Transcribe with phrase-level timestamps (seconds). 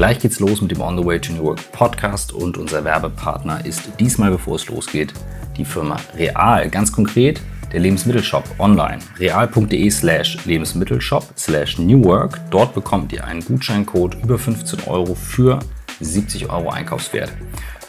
[0.00, 3.66] Gleich geht's los mit dem On the Way to New Work Podcast und unser Werbepartner
[3.66, 5.12] ist diesmal, bevor es losgeht,
[5.58, 6.70] die Firma Real.
[6.70, 9.00] Ganz konkret der Lebensmittelshop online.
[9.18, 12.40] real.de slash Lebensmittelshop slash New Work.
[12.50, 15.58] Dort bekommt ihr einen Gutscheincode über 15 Euro für
[16.00, 17.30] 70 Euro Einkaufswert.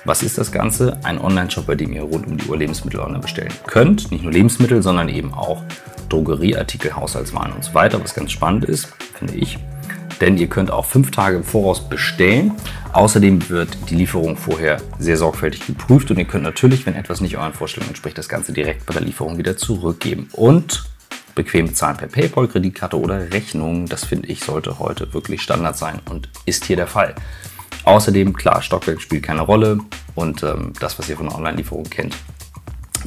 [0.03, 0.99] Was ist das Ganze?
[1.05, 4.11] Ein Online-Shop, bei dem ihr rund um die Uhr Lebensmittel online bestellen könnt.
[4.11, 5.63] Nicht nur Lebensmittel, sondern eben auch
[6.09, 8.03] Drogerieartikel, Haushaltswaren und so weiter.
[8.03, 9.57] Was ganz spannend ist, finde ich.
[10.21, 12.53] Denn ihr könnt auch fünf Tage im Voraus bestellen.
[12.93, 17.37] Außerdem wird die Lieferung vorher sehr sorgfältig geprüft und ihr könnt natürlich, wenn etwas nicht
[17.37, 20.29] euren Vorstellungen entspricht, das Ganze direkt bei der Lieferung wieder zurückgeben.
[20.33, 20.83] Und
[21.35, 23.87] bequem bezahlen per PayPal, Kreditkarte oder Rechnung.
[23.87, 27.15] Das finde ich sollte heute wirklich Standard sein und ist hier der Fall.
[27.83, 29.79] Außerdem, klar, Stockwerk spielt keine Rolle
[30.13, 32.15] und ähm, das, was ihr von der Online-Lieferung kennt,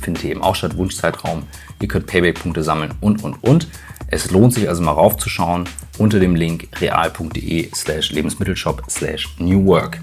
[0.00, 1.44] findet ihr eben auch statt, Wunschzeitraum.
[1.80, 3.68] Ihr könnt Payback-Punkte sammeln und, und, und.
[4.08, 5.64] Es lohnt sich also mal raufzuschauen
[5.98, 9.98] unter dem Link real.de slash Lebensmittelshop slash New Work.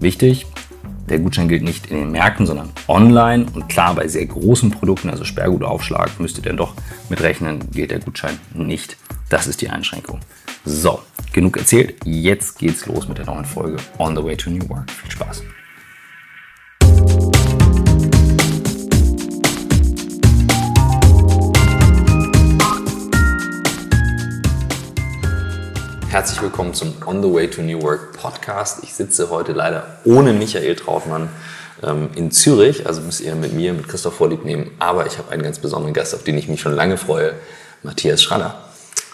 [0.00, 0.46] Wichtig,
[1.08, 3.46] der Gutschein gilt nicht in den Märkten, sondern online.
[3.52, 6.74] Und klar, bei sehr großen Produkten, also Sperrgutaufschlag, müsst ihr dann doch
[7.08, 8.96] mitrechnen, gilt der Gutschein nicht.
[9.28, 10.20] Das ist die Einschränkung.
[10.64, 11.02] So,
[11.32, 11.96] genug erzählt.
[12.04, 14.90] Jetzt geht's los mit der neuen Folge On the Way to New Work.
[14.90, 15.42] Viel Spaß.
[26.14, 28.84] Herzlich willkommen zum On the Way to New Work Podcast.
[28.84, 31.28] Ich sitze heute leider ohne Michael Trautmann
[31.82, 34.70] ähm, in Zürich, also müsst ihr mit mir, mit Christoph vorlieb nehmen.
[34.78, 37.32] Aber ich habe einen ganz besonderen Gast, auf den ich mich schon lange freue,
[37.82, 38.62] Matthias Schrader.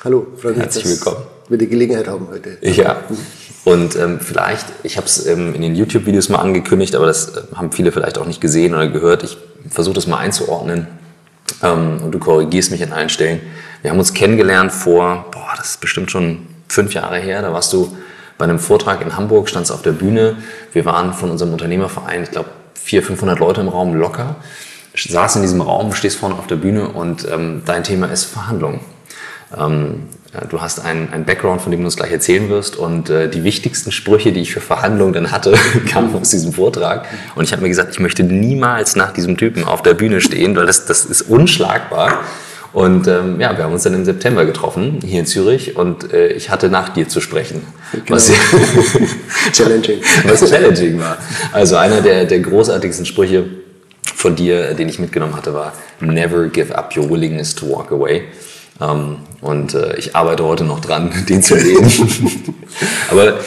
[0.05, 1.25] Hallo, freue mich, Herzlich willkommen.
[1.49, 2.59] wir die Gelegenheit haben heute.
[2.61, 3.03] Ja,
[3.65, 7.43] und ähm, vielleicht, ich habe es ähm, in den YouTube-Videos mal angekündigt, aber das äh,
[7.55, 9.23] haben viele vielleicht auch nicht gesehen oder gehört.
[9.23, 9.39] Ich
[9.71, 10.87] versuche das mal einzuordnen
[11.63, 13.41] ähm, und du korrigierst mich an allen Stellen.
[13.81, 17.43] Wir haben uns kennengelernt vor, boah, das ist bestimmt schon fünf Jahre her.
[17.43, 17.97] Da warst du
[18.39, 20.37] bei einem Vortrag in Hamburg, standst auf der Bühne.
[20.73, 24.37] Wir waren von unserem Unternehmerverein, ich glaube, 400, 500 Leute im Raum locker.
[24.97, 28.81] Saß in diesem Raum, stehst vorne auf der Bühne und ähm, dein Thema ist Verhandlungen.
[29.57, 30.09] Ähm,
[30.49, 32.77] du hast einen, einen Background, von dem du uns gleich erzählen wirst.
[32.77, 35.55] Und äh, die wichtigsten Sprüche, die ich für Verhandlungen dann hatte,
[35.89, 37.07] kamen aus diesem Vortrag.
[37.35, 40.57] Und ich habe mir gesagt, ich möchte niemals nach diesem Typen auf der Bühne stehen,
[40.57, 42.25] weil das, das ist unschlagbar.
[42.73, 46.29] Und ähm, ja, wir haben uns dann im September getroffen, hier in Zürich, und äh,
[46.29, 47.63] ich hatte nach dir zu sprechen.
[47.93, 48.11] Genau.
[48.11, 48.31] Was,
[49.53, 50.01] challenging.
[50.25, 51.19] was challenging war.
[51.53, 53.47] Also einer der, der großartigsten Sprüche
[54.15, 58.25] von dir, den ich mitgenommen hatte, war Never give up your willingness to walk away.
[58.81, 61.91] Ähm, und äh, ich arbeite heute noch dran, den zu leben.
[63.11, 63.39] Aber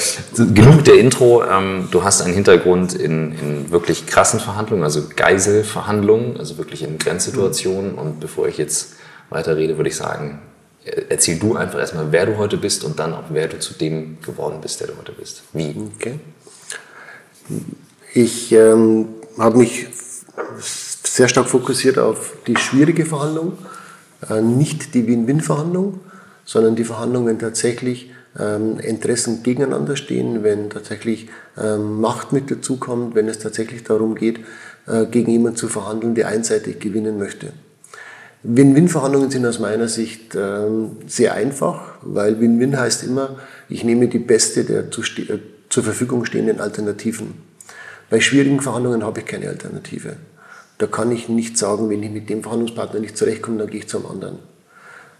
[0.53, 1.44] genug der Intro.
[1.44, 6.97] Ähm, du hast einen Hintergrund in, in wirklich krassen Verhandlungen, also Geiselverhandlungen, also wirklich in
[6.97, 7.94] Grenzsituationen.
[7.94, 8.95] Und bevor ich jetzt
[9.33, 10.41] weiterrede, würde ich sagen,
[11.09, 14.21] erzähl du einfach erstmal, wer du heute bist und dann auch, wer du zu dem
[14.21, 15.44] geworden bist, der du heute bist.
[15.53, 15.75] Wie?
[15.97, 16.19] Okay.
[18.13, 19.07] Ich ähm,
[19.38, 19.88] habe mich
[20.59, 23.57] sehr stark fokussiert auf die schwierige Verhandlung
[24.29, 25.99] äh, nicht die Win-Win-Verhandlung,
[26.45, 33.16] sondern die Verhandlung, wenn tatsächlich ähm, Interessen gegeneinander stehen, wenn tatsächlich ähm, Macht mit dazukommt,
[33.16, 34.39] wenn es tatsächlich darum geht,
[34.88, 37.53] äh, gegen jemanden zu verhandeln, der einseitig gewinnen möchte.
[38.43, 43.37] Win-Win-Verhandlungen sind aus meiner Sicht ähm, sehr einfach, weil Win-Win heißt immer,
[43.69, 45.39] ich nehme die beste der zu äh,
[45.69, 47.33] zur Verfügung stehenden Alternativen.
[48.09, 50.17] Bei schwierigen Verhandlungen habe ich keine Alternative.
[50.77, 53.87] Da kann ich nicht sagen, wenn ich mit dem Verhandlungspartner nicht zurechtkomme, dann gehe ich
[53.87, 54.37] zum anderen.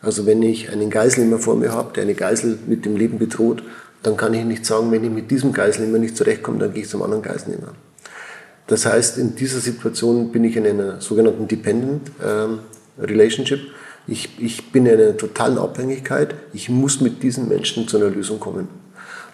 [0.02, 3.64] Also wenn ich einen Geiselnehmer vor mir habe, der eine Geisel mit dem Leben bedroht,
[4.04, 6.90] dann kann ich nicht sagen, wenn ich mit diesem Geiselnehmer nicht zurechtkomme, dann gehe ich
[6.90, 7.74] zum anderen Geiselnehmer.
[8.68, 12.60] Das heißt, in dieser Situation bin ich in einer sogenannten Dependent ähm,
[12.98, 13.60] Relationship.
[14.08, 16.36] Ich, ich bin in einer totalen Abhängigkeit.
[16.54, 18.68] Ich muss mit diesen Menschen zu einer Lösung kommen.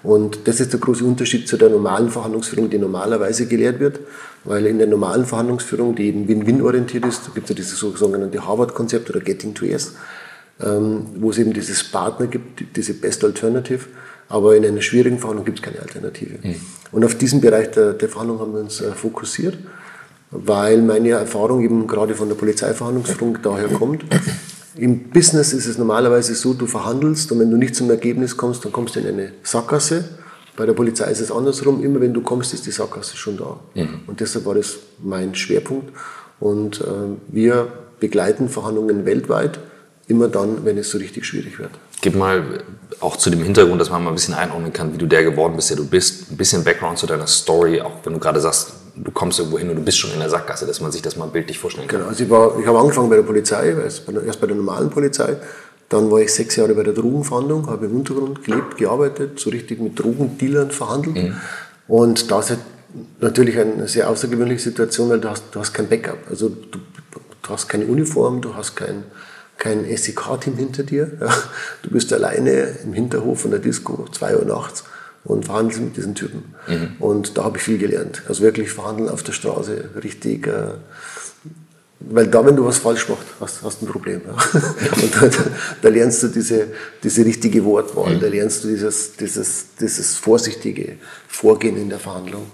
[0.02, 4.00] Und das ist der große Unterschied zu der normalen Verhandlungsführung, die normalerweise gelehrt wird,
[4.46, 7.80] weil in der normalen Verhandlungsführung, die eben Win-Win orientiert ist, da gibt es ja dieses
[7.80, 9.96] sogenannte Harvard-Konzept oder Getting to Yes,
[10.62, 13.88] ähm, wo es eben dieses Partner gibt, diese Best Alternative,
[14.30, 16.36] aber in einer schwierigen Verhandlung gibt es keine Alternative.
[16.44, 16.56] Mhm.
[16.94, 19.58] Und auf diesen Bereich der, der Verhandlung haben wir uns äh, fokussiert,
[20.32, 24.06] weil meine Erfahrung eben gerade von der Polizeiverhandlungsführung daher kommt,
[24.76, 28.64] im Business ist es normalerweise so, du verhandelst und wenn du nicht zum Ergebnis kommst,
[28.64, 30.06] dann kommst du in eine Sackgasse.
[30.56, 31.84] Bei der Polizei ist es andersrum.
[31.84, 33.60] Immer wenn du kommst, ist die Sackgasse schon da.
[33.76, 34.02] Mhm.
[34.08, 35.92] Und deshalb war das mein Schwerpunkt.
[36.40, 36.86] Und äh,
[37.28, 37.68] wir
[38.00, 39.60] begleiten Verhandlungen weltweit,
[40.08, 41.72] immer dann, wenn es so richtig schwierig wird.
[42.02, 42.44] Gib mal
[43.02, 45.56] auch zu dem Hintergrund, dass man mal ein bisschen einordnen kann, wie du der geworden
[45.56, 46.32] bist, der du bist.
[46.32, 49.70] Ein bisschen Background zu deiner Story, auch wenn du gerade sagst, du kommst irgendwo hin
[49.70, 52.00] und du bist schon in der Sackgasse, dass man sich das mal bildlich vorstellen kann.
[52.00, 55.38] Genau, also ich, war, ich habe angefangen bei der Polizei, erst bei der normalen Polizei,
[55.90, 59.80] Dann war ich sechs Jahre bei der Drogenverhandlung, habe im Untergrund gelebt, gearbeitet, so richtig
[59.80, 61.16] mit Drogendealern verhandelt.
[61.16, 61.36] Mhm.
[61.88, 62.58] Und da ist
[63.20, 66.20] natürlich eine sehr außergewöhnliche Situation, weil du hast, du hast kein Backup.
[66.30, 66.80] Also du,
[67.42, 69.04] du hast keine Uniform, du hast kein,
[69.58, 71.12] kein SEK-Team hinter dir.
[71.20, 71.34] Ja.
[71.82, 74.84] Du bist alleine im Hinterhof von der Disco, zwei Uhr nachts
[75.30, 76.56] und verhandelst mit diesen Typen.
[76.68, 76.96] Mhm.
[77.00, 78.24] Und da habe ich viel gelernt.
[78.28, 80.48] Also wirklich verhandeln auf der Straße, richtig.
[80.48, 80.72] Äh,
[82.00, 84.22] weil da, wenn du was falsch machst, hast, hast du ein Problem.
[84.26, 84.32] Ja.
[85.04, 85.30] Und da,
[85.82, 86.68] da, lernst du diese,
[87.04, 88.22] diese richtige Wortwahl, mhm.
[88.22, 90.94] da lernst du dieses, dieses, dieses vorsichtige
[91.28, 92.48] Vorgehen in der Verhandlung.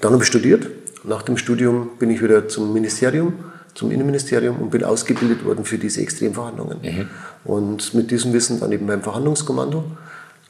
[0.00, 0.68] Dann habe ich studiert.
[1.04, 3.34] Nach dem Studium bin ich wieder zum Ministerium,
[3.74, 6.78] zum Innenministerium und bin ausgebildet worden für diese Extremverhandlungen.
[6.82, 7.08] Mhm.
[7.44, 9.84] Und mit diesem Wissen dann eben beim Verhandlungskommando.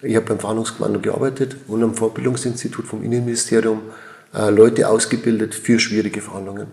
[0.03, 3.83] Ich habe beim Verhandlungskommando gearbeitet und am Vorbildungsinstitut vom Innenministerium
[4.35, 6.67] äh, Leute ausgebildet für schwierige Verhandlungen.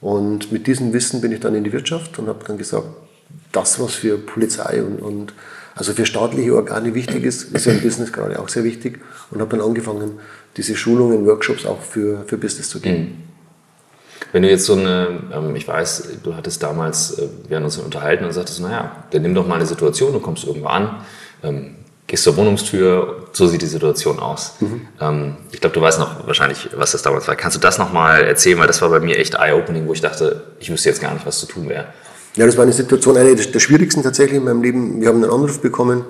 [0.00, 2.86] Und mit diesem Wissen bin ich dann in die Wirtschaft und habe dann gesagt,
[3.52, 5.34] das, was für Polizei und, und
[5.74, 9.00] also für staatliche Organe wichtig ist, ist ja im Business gerade auch sehr wichtig
[9.30, 10.20] und habe dann angefangen,
[10.56, 13.00] diese Schulungen, Workshops auch für, für Business zu geben.
[13.00, 13.16] Mhm.
[14.32, 17.78] Wenn du jetzt so eine, ähm, ich weiß, du hattest damals, äh, wir haben uns
[17.78, 21.00] unterhalten und sagtest, naja, dann nimm doch mal eine Situation, du kommst irgendwo an,
[21.42, 24.54] ähm, gehst zur Wohnungstür, so sieht die Situation aus.
[24.60, 24.82] Mhm.
[25.00, 27.36] Ähm, ich glaube, du weißt noch wahrscheinlich, was das damals war.
[27.36, 28.58] Kannst du das nochmal erzählen?
[28.58, 31.24] Weil das war bei mir echt eye-opening, wo ich dachte, ich wüsste jetzt gar nicht,
[31.24, 31.86] was zu tun wäre.
[32.36, 35.00] Ja, das war eine Situation, eine der schwierigsten tatsächlich in meinem Leben.
[35.00, 36.04] Wir haben einen Anruf bekommen,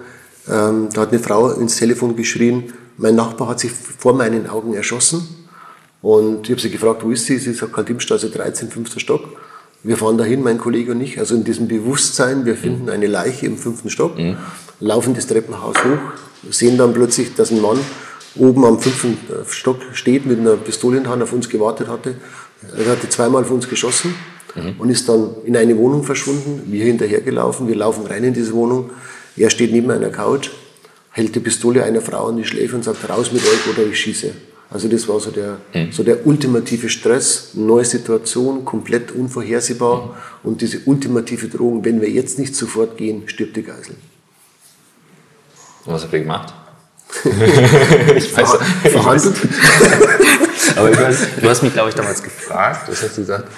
[0.50, 4.74] ähm, da hat eine Frau ins Telefon geschrien, mein Nachbar hat sich vor meinen Augen
[4.74, 5.46] erschossen.
[6.00, 7.38] Und ich habe sie gefragt, wo ist sie?
[7.38, 9.24] Sie sagt, Kaldimstraße 13, fünfter Stock.
[9.82, 13.46] Wir fahren dahin, mein Kollege und ich, also in diesem Bewusstsein, wir finden eine Leiche
[13.46, 14.36] im fünften Stock, mhm.
[14.84, 17.78] Laufen das Treppenhaus hoch, sehen dann plötzlich, dass ein Mann
[18.36, 19.16] oben am fünften
[19.48, 22.16] Stock steht, mit einer Pistole in der Hand auf uns gewartet hatte.
[22.76, 24.14] Er hatte zweimal auf uns geschossen
[24.54, 24.74] mhm.
[24.78, 26.62] und ist dann in eine Wohnung verschwunden.
[26.66, 28.90] Wir hinterhergelaufen, wir laufen rein in diese Wohnung.
[29.36, 30.50] Er steht neben einer Couch,
[31.10, 33.98] hält die Pistole einer Frau an die Schläfe und sagt, raus mit euch oder ich
[33.98, 34.32] schieße.
[34.70, 35.92] Also das war so der, mhm.
[35.92, 40.06] so der ultimative Stress, neue Situation, komplett unvorhersehbar
[40.42, 40.50] mhm.
[40.50, 43.94] und diese ultimative Drohung, wenn wir jetzt nicht sofort gehen, stirbt die Geisel.
[45.84, 46.52] Und was habt ihr gemacht?
[48.16, 48.56] ich weiß,
[48.90, 49.36] Verhandelt.
[50.76, 53.48] Aber ich weiß, du hast mich, glaube ich, damals gefragt, was hast du gesagt?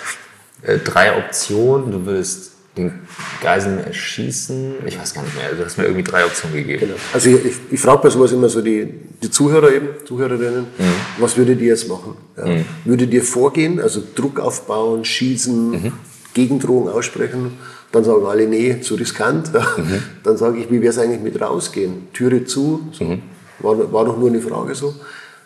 [0.62, 2.92] Äh, drei Optionen, du würdest den
[3.40, 4.74] Geiseln erschießen.
[4.84, 5.52] Ich weiß gar nicht mehr.
[5.52, 6.80] Du hast mir irgendwie drei Optionen gegeben.
[6.80, 6.94] Genau.
[7.12, 8.92] Also ich, ich, ich frage bei sowas immer so die,
[9.22, 10.94] die Zuhörer eben, Zuhörerinnen, mhm.
[11.18, 12.16] was würdet ihr jetzt machen?
[12.36, 12.46] Ja.
[12.46, 12.64] Mhm.
[12.84, 15.92] Würdet ihr vorgehen, also Druck aufbauen, schießen, mhm.
[16.34, 17.52] Gegendrohung aussprechen?
[17.92, 19.50] Dann sagen alle, nee, zu riskant.
[19.76, 20.02] Mhm.
[20.22, 22.08] Dann sage ich, wie wäre es eigentlich mit rausgehen?
[22.12, 22.88] Türe zu.
[22.98, 23.22] Mhm.
[23.60, 24.94] war, war doch nur eine Frage so.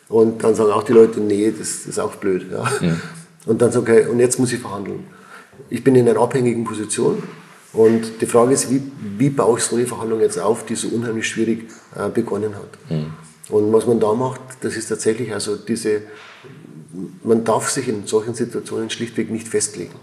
[0.09, 2.47] Und dann sagen auch die Leute, nee, das, ist auch blöd.
[2.51, 2.65] Ja.
[2.81, 3.01] Mhm.
[3.47, 5.05] Und dann sage ich, okay, und jetzt muss ich verhandeln
[5.69, 7.23] ich bin in einer abhängigen Position
[7.73, 8.83] und die Frage ist, wie,
[9.19, 12.91] wie baue ich so eine Verhandlung jetzt auf, die so unheimlich schwierig äh, begonnen hat.
[12.91, 13.13] Mhm.
[13.49, 16.03] Und was man da macht, das ist tatsächlich also diese,
[17.23, 19.95] man darf sich in solchen Situationen schlichtweg nicht festlegen.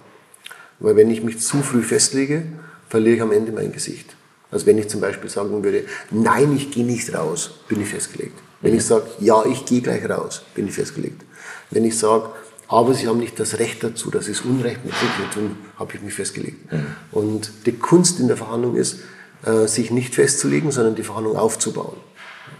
[0.79, 2.43] Weil wenn ich mich zu früh festlege,
[2.89, 4.15] verliere ich am Ende mein Gesicht.
[4.51, 8.39] Also wenn ich zum Beispiel sagen würde, nein, ich gehe nicht raus, bin ich festgelegt.
[8.61, 11.23] Wenn ich sage, ja, ich gehe gleich raus, bin ich festgelegt.
[11.69, 12.29] Wenn ich sage,
[12.67, 16.71] aber sie haben nicht das Recht dazu, das ist unrechtmäßig, dazu habe ich mich festgelegt.
[16.71, 16.85] Mhm.
[17.11, 18.99] Und die Kunst in der Verhandlung ist,
[19.45, 21.97] äh, sich nicht festzulegen, sondern die Verhandlung aufzubauen.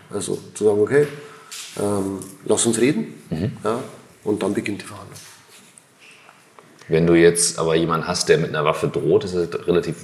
[0.10, 1.08] Also zu sagen, okay,
[1.80, 3.52] ähm, lass uns reden, mhm.
[3.64, 3.84] ja,
[4.24, 5.20] und dann beginnt die Verhandlung.
[6.88, 9.96] Wenn du jetzt aber jemanden hast, der mit einer Waffe droht, ist das relativ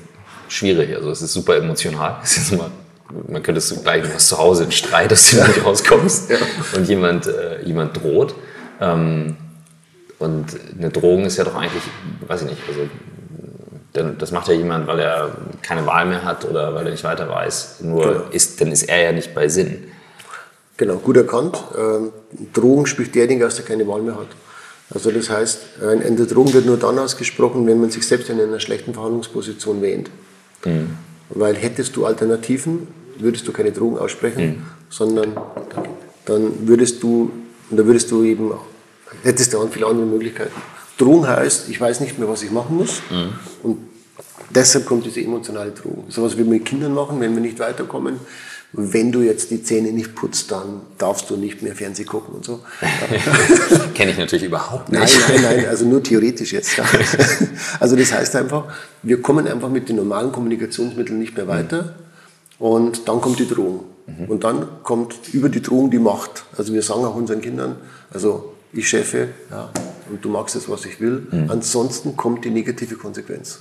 [0.50, 0.96] schwierig.
[0.96, 2.18] Also es ist super emotional.
[2.24, 2.72] Ist immer,
[3.28, 5.48] man könnte es gleich, du hast zu Hause einen Streit, dass du ja.
[5.48, 6.38] nicht rauskommst ja.
[6.76, 8.36] und jemand, äh, jemand droht.
[8.82, 9.38] Ähm,
[10.20, 10.46] und
[10.78, 11.84] eine Drohung ist ja doch eigentlich,
[12.28, 12.88] weiß ich nicht, also
[13.94, 17.30] das macht ja jemand, weil er keine Wahl mehr hat oder weil er nicht weiter
[17.30, 17.82] weiß.
[17.82, 18.24] Nur genau.
[18.32, 19.92] ist, dann ist er ja nicht bei Sinn.
[20.78, 21.64] Genau, gut erkannt.
[21.78, 22.12] Ähm,
[22.54, 24.28] Drohung spricht derjenige aus, der keine Wahl mehr hat.
[24.94, 28.60] Also das heißt, eine Drohung wird nur dann ausgesprochen, wenn man sich selbst in einer
[28.60, 30.10] schlechten Verhandlungsposition wähnt.
[30.66, 30.90] Mhm.
[31.30, 34.66] Weil hättest du Alternativen, würdest du keine Drohung aussprechen, mhm.
[34.90, 35.38] sondern
[36.26, 37.32] dann würdest du,
[37.70, 38.52] und da würdest du eben
[39.24, 40.54] hättest du auch viele andere Möglichkeiten.
[40.98, 43.02] Drohung heißt, ich weiß nicht mehr, was ich machen muss.
[43.10, 43.34] Mhm.
[43.64, 43.78] Und
[44.50, 46.06] deshalb kommt diese emotionale Drohung.
[46.10, 48.20] So was wir mit Kindern machen, wenn wir nicht weiterkommen.
[48.76, 52.44] Wenn du jetzt die Zähne nicht putzt, dann darfst du nicht mehr Fernsehen gucken und
[52.44, 52.62] so.
[53.94, 55.00] Kenne ich natürlich überhaupt nicht.
[55.00, 56.72] Nein, nein, nein, also nur theoretisch jetzt.
[57.80, 58.66] Also das heißt einfach,
[59.04, 61.96] wir kommen einfach mit den normalen Kommunikationsmitteln nicht mehr weiter.
[62.58, 63.84] Und dann kommt die Drohung.
[64.08, 64.26] Mhm.
[64.26, 66.46] Und dann kommt über die Drohung die Macht.
[66.58, 67.76] Also wir sagen auch unseren Kindern,
[68.12, 69.70] also ich chefe ja,
[70.10, 71.28] und du magst es, was ich will.
[71.30, 71.52] Mhm.
[71.52, 73.60] Ansonsten kommt die negative Konsequenz.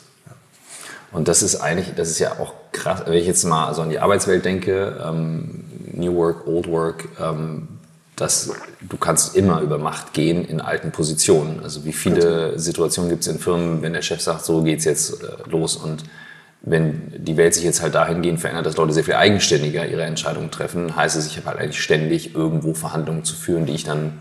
[1.12, 3.90] Und das ist eigentlich, das ist ja auch krass, wenn ich jetzt mal so an
[3.90, 7.69] die Arbeitswelt denke, ähm, New Work, Old Work, ähm,
[8.16, 8.50] dass
[8.81, 11.61] du kannst immer über Macht gehen in alten Positionen.
[11.62, 15.23] Also wie viele Situationen gibt es in Firmen, wenn der Chef sagt, so geht's jetzt
[15.23, 16.04] äh, los und
[16.64, 20.50] wenn die Welt sich jetzt halt dahingehend verändert, dass Leute sehr viel eigenständiger ihre Entscheidungen
[20.50, 24.19] treffen, heißt es, ich habe halt eigentlich ständig irgendwo Verhandlungen zu führen, die ich dann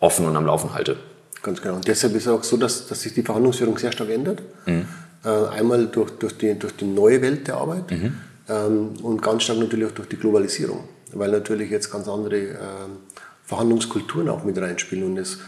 [0.00, 0.96] offen und am Laufen halte.
[1.42, 1.76] Ganz genau.
[1.76, 4.42] Und deshalb ist es auch so, dass, dass sich die Verhandlungsführung sehr stark ändert.
[4.66, 4.86] Mhm.
[5.24, 8.14] Äh, einmal durch, durch, die, durch die neue Welt der Arbeit mhm.
[8.48, 12.98] ähm, und ganz stark natürlich auch durch die Globalisierung, weil natürlich jetzt ganz andere ähm,
[13.44, 15.04] Verhandlungskulturen auch mit reinspielen.
[15.04, 15.38] Und es,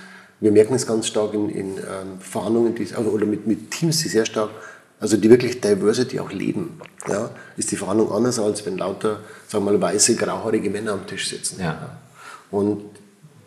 [0.40, 4.02] wir merken es ganz stark in, in ähm, Verhandlungen die, also, oder mit, mit Teams,
[4.02, 4.50] die sehr stark,
[4.98, 6.80] also die wirklich Diversity auch leben.
[7.06, 11.06] Ja, ist die Verhandlung anders, als wenn lauter, sagen wir mal, weiße, grauhaarige Männer am
[11.06, 11.60] Tisch sitzen.
[11.60, 11.98] Ja.
[12.50, 12.82] Und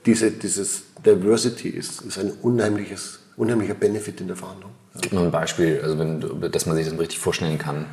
[0.06, 4.72] diese, dieses Diversity ist, ist ein unheimliches, unheimlicher Benefit in der Verhandlung.
[5.02, 7.86] Gib mal ein Beispiel, also wenn, dass man sich das richtig vorstellen kann.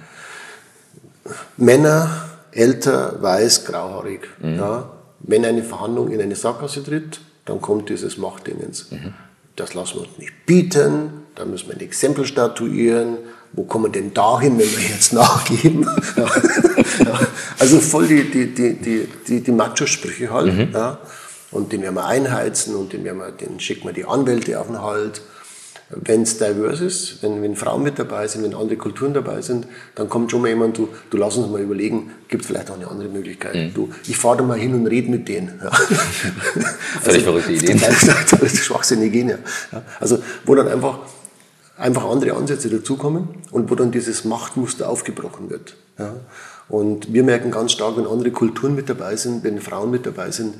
[1.56, 4.28] Männer, älter, weiß, grauhaarig.
[4.40, 4.56] Mhm.
[4.56, 4.90] Ja.
[5.20, 8.90] Wenn eine Verhandlung in eine Sackgasse tritt, dann kommt dieses Machtdingens.
[8.90, 9.14] Mhm.
[9.54, 13.18] Das lassen wir uns nicht bieten, da müssen wir ein Exempel statuieren.
[13.52, 15.88] Wo kommen wir denn dahin, wenn wir jetzt nachgeben?
[16.16, 17.20] ja.
[17.58, 20.52] Also voll die, die, die, die, die, die Macho-Sprüche halt.
[20.52, 20.74] Mhm.
[20.74, 20.98] Ja.
[21.52, 24.66] Und den werden wir einheizen und den, werden wir, den schicken wir die Anwälte auf
[24.66, 25.22] den Halt
[25.88, 29.68] wenn es divers ist, wenn, wenn Frauen mit dabei sind, wenn andere Kulturen dabei sind,
[29.94, 32.74] dann kommt schon mal jemand, du, du lass uns mal überlegen, gibt es vielleicht auch
[32.74, 33.54] eine andere Möglichkeit.
[33.54, 33.74] Mhm.
[33.74, 35.60] Du, ich fahre da mal hin und rede mit denen.
[35.62, 35.70] Ja.
[37.02, 37.80] Völlig also, verrückte Ideen.
[37.80, 39.38] Das ist schwachsinnige Ideen,
[39.70, 39.82] ja.
[40.00, 40.98] Also, wo dann einfach,
[41.76, 45.76] einfach andere Ansätze dazukommen und wo dann dieses Machtmuster aufgebrochen wird.
[46.00, 46.14] Ja.
[46.68, 50.32] Und wir merken ganz stark, wenn andere Kulturen mit dabei sind, wenn Frauen mit dabei
[50.32, 50.54] sind,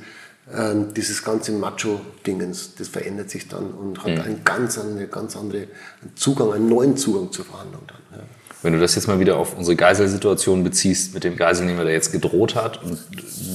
[0.95, 4.21] dieses ganze Macho-Dingens, das verändert sich dann und hat mhm.
[4.21, 5.67] einen ganz, eine, ganz andere
[6.15, 8.19] Zugang, einen neuen Zugang zur Verhandlung dann.
[8.19, 8.25] Ja.
[8.63, 12.13] Wenn du das jetzt mal wieder auf unsere Geiselsituation beziehst, mit dem Geiselnehmer, der jetzt
[12.13, 12.97] gedroht hat und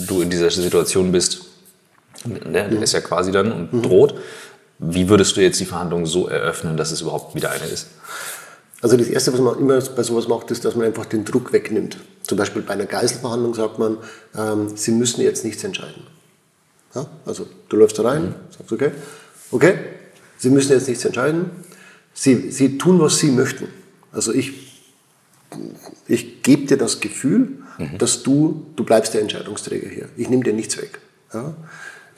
[0.07, 1.47] du in dieser Situation bist,
[2.25, 2.83] ne, der mhm.
[2.83, 3.83] ist ja quasi dann und mhm.
[3.83, 4.15] droht,
[4.79, 7.87] wie würdest du jetzt die Verhandlung so eröffnen, dass es überhaupt wieder eine ist?
[8.83, 11.53] Also das Erste, was man immer bei sowas macht, ist, dass man einfach den Druck
[11.53, 11.97] wegnimmt.
[12.23, 13.97] Zum Beispiel bei einer Geiselverhandlung sagt man,
[14.37, 16.03] ähm, Sie müssen jetzt nichts entscheiden.
[16.95, 17.07] Ja?
[17.25, 18.91] Also du läufst da rein, sagst okay,
[19.51, 19.79] okay,
[20.39, 21.51] Sie müssen jetzt nichts entscheiden.
[22.15, 23.69] Sie, Sie tun, was Sie möchten.
[24.11, 24.83] Also ich,
[26.09, 27.99] ich gebe dir das Gefühl, mhm.
[27.99, 30.09] dass du, du bleibst der Entscheidungsträger hier.
[30.17, 31.01] Ich nehme dir nichts weg.
[31.33, 31.55] Ja?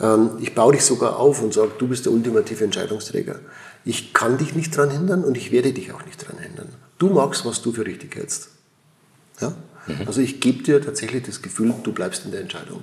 [0.00, 3.40] Ähm, ich baue dich sogar auf und sage, du bist der ultimative Entscheidungsträger.
[3.84, 6.68] Ich kann dich nicht daran hindern und ich werde dich auch nicht daran hindern.
[6.98, 8.48] Du magst, was du für richtig hältst.
[9.40, 9.54] Ja?
[9.86, 10.06] Mhm.
[10.06, 12.82] Also ich gebe dir tatsächlich das Gefühl, du bleibst in der Entscheidung.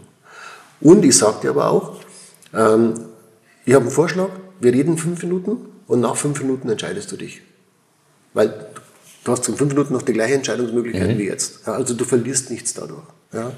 [0.81, 2.00] Und ich sage dir aber auch,
[2.53, 2.93] ähm,
[3.65, 5.57] ich habe einen Vorschlag, wir reden fünf Minuten
[5.88, 7.41] und nach fünf Minuten entscheidest du dich.
[8.33, 8.67] Weil
[9.23, 11.17] du hast in fünf Minuten noch die gleiche Entscheidungsmöglichkeit mhm.
[11.19, 11.61] wie jetzt.
[11.65, 13.03] Ja, also du verlierst nichts dadurch.
[13.33, 13.51] Ja.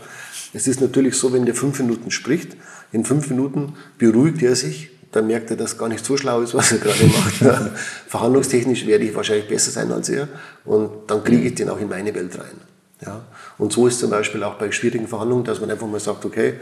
[0.54, 2.56] Es ist natürlich so, wenn der fünf Minuten spricht,
[2.92, 6.54] in fünf Minuten beruhigt er sich, dann merkt er, dass gar nicht so schlau ist,
[6.54, 7.42] was er gerade macht.
[7.42, 7.72] Ja.
[8.08, 10.28] Verhandlungstechnisch werde ich wahrscheinlich besser sein als er
[10.66, 12.60] und dann kriege ich den auch in meine Welt rein.
[13.06, 13.22] Ja.
[13.58, 16.56] Und so ist zum Beispiel auch bei schwierigen Verhandlungen, dass man einfach mal sagt, okay,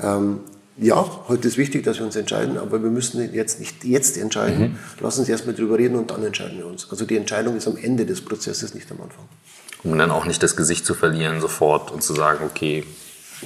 [0.00, 0.40] ähm,
[0.80, 4.60] ja, heute ist wichtig, dass wir uns entscheiden, aber wir müssen jetzt nicht jetzt entscheiden.
[4.60, 4.76] Mhm.
[5.00, 6.86] Lass uns erstmal drüber reden und dann entscheiden wir uns.
[6.90, 9.24] Also die Entscheidung ist am Ende des Prozesses, nicht am Anfang.
[9.82, 12.84] Um dann auch nicht das Gesicht zu verlieren sofort und zu sagen, okay,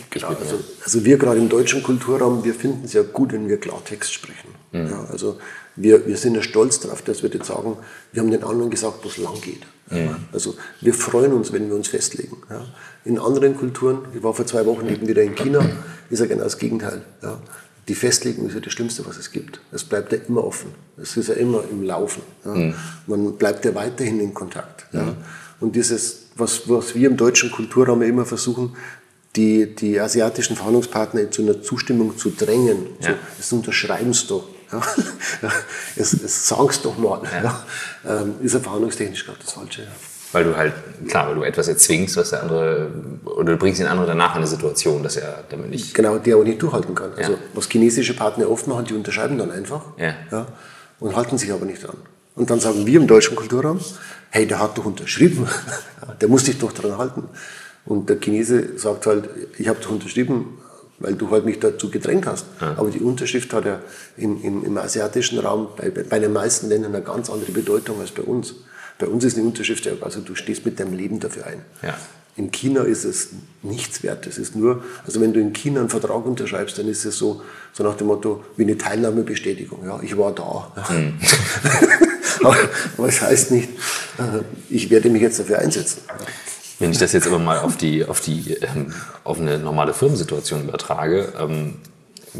[0.08, 3.58] Genau, also, also, wir gerade im deutschen Kulturraum, wir finden es ja gut, wenn wir
[3.58, 4.48] Klartext sprechen.
[4.72, 4.86] Mhm.
[4.86, 5.38] Ja, also
[5.76, 7.76] wir, wir sind ja stolz darauf, dass wir jetzt sagen,
[8.12, 9.66] wir haben den anderen gesagt, wo es lang geht.
[9.90, 10.16] Mhm.
[10.32, 12.38] Also wir freuen uns, wenn wir uns festlegen.
[12.48, 12.64] Ja.
[13.04, 15.64] In anderen Kulturen, ich war vor zwei Wochen eben wieder in China,
[16.08, 17.02] ist ja genau das Gegenteil.
[17.22, 17.40] Ja.
[17.88, 19.60] Die Festlegung ist ja das Schlimmste, was es gibt.
[19.72, 20.72] Es bleibt ja immer offen.
[20.96, 22.22] Es ist ja immer im Laufen.
[22.44, 22.54] Ja.
[22.54, 22.74] Mhm.
[23.08, 24.86] Man bleibt ja weiterhin in Kontakt.
[24.92, 25.02] Ja.
[25.02, 25.16] Mhm.
[25.58, 28.76] Und dieses, was, was wir im deutschen Kulturraum immer versuchen,
[29.34, 32.86] die, die asiatischen Verhandlungspartner zu einer Zustimmung zu drängen.
[33.00, 33.10] Ja.
[33.10, 34.46] So, das unterschreiben sie doch.
[34.70, 34.80] Ja.
[35.96, 37.22] es, es sag's doch mal.
[37.42, 37.66] Ja.
[38.06, 39.82] Ähm, ist ja verhandlungstechnisch gerade das Falsche.
[39.82, 39.88] Ja.
[40.32, 40.72] Weil du halt,
[41.08, 42.90] klar, weil du etwas erzwingst, was der andere,
[43.24, 45.94] oder du bringst den anderen danach in eine Situation, dass er damit nicht.
[45.94, 47.10] Genau, der auch nicht durchhalten kann.
[47.16, 49.82] Also, was chinesische Partner oft machen, die unterschreiben dann einfach.
[49.98, 50.14] Ja.
[50.30, 50.46] ja.
[51.00, 51.96] Und halten sich aber nicht dran.
[52.34, 53.80] Und dann sagen wir im deutschen Kulturraum,
[54.30, 55.46] hey, der hat doch unterschrieben.
[56.20, 57.24] der muss sich doch dran halten.
[57.84, 60.58] Und der Chinese sagt halt, ich habe doch unterschrieben,
[60.98, 62.46] weil du halt mich dazu gedrängt hast.
[62.60, 62.74] Ja.
[62.76, 63.80] Aber die Unterschrift hat ja
[64.16, 68.12] im, im, im asiatischen Raum bei, bei den meisten Ländern eine ganz andere Bedeutung als
[68.12, 68.54] bei uns.
[68.98, 71.62] Bei uns ist eine Unterschrift, also du stehst mit deinem Leben dafür ein.
[71.82, 71.96] Ja.
[72.34, 73.28] In China ist es
[73.62, 74.26] nichts wert.
[74.26, 77.42] Es ist nur, also wenn du in China einen Vertrag unterschreibst, dann ist es so,
[77.74, 79.84] so nach dem Motto, wie eine Teilnahmebestätigung.
[79.84, 80.72] Ja, ich war da.
[80.90, 81.18] Mhm.
[82.42, 82.56] aber,
[82.96, 83.68] aber es heißt nicht,
[84.18, 86.00] äh, ich werde mich jetzt dafür einsetzen.
[86.78, 88.94] Wenn ich das jetzt aber mal auf, die, auf, die, ähm,
[89.24, 91.74] auf eine normale Firmensituation übertrage, ähm,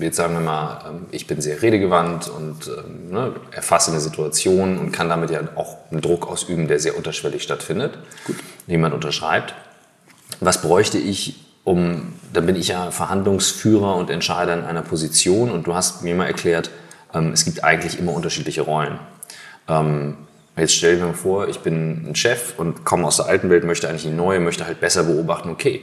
[0.01, 4.79] jetzt sagen wir mal, ähm, ich bin sehr redegewandt und ähm, ne, erfasse eine Situation
[4.79, 8.37] und kann damit ja auch einen Druck ausüben, der sehr unterschwellig stattfindet, Gut.
[8.67, 9.55] jemand unterschreibt.
[10.41, 15.67] Was bräuchte ich, um, dann bin ich ja Verhandlungsführer und Entscheider in einer Position und
[15.67, 16.71] du hast mir mal erklärt,
[17.15, 18.99] ähm, es gibt eigentlich immer unterschiedliche Rollen.
[20.57, 23.65] Jetzt stell dir mal vor, ich bin ein Chef und komme aus der alten Welt,
[23.65, 25.83] möchte eigentlich die neue, möchte halt besser beobachten, okay,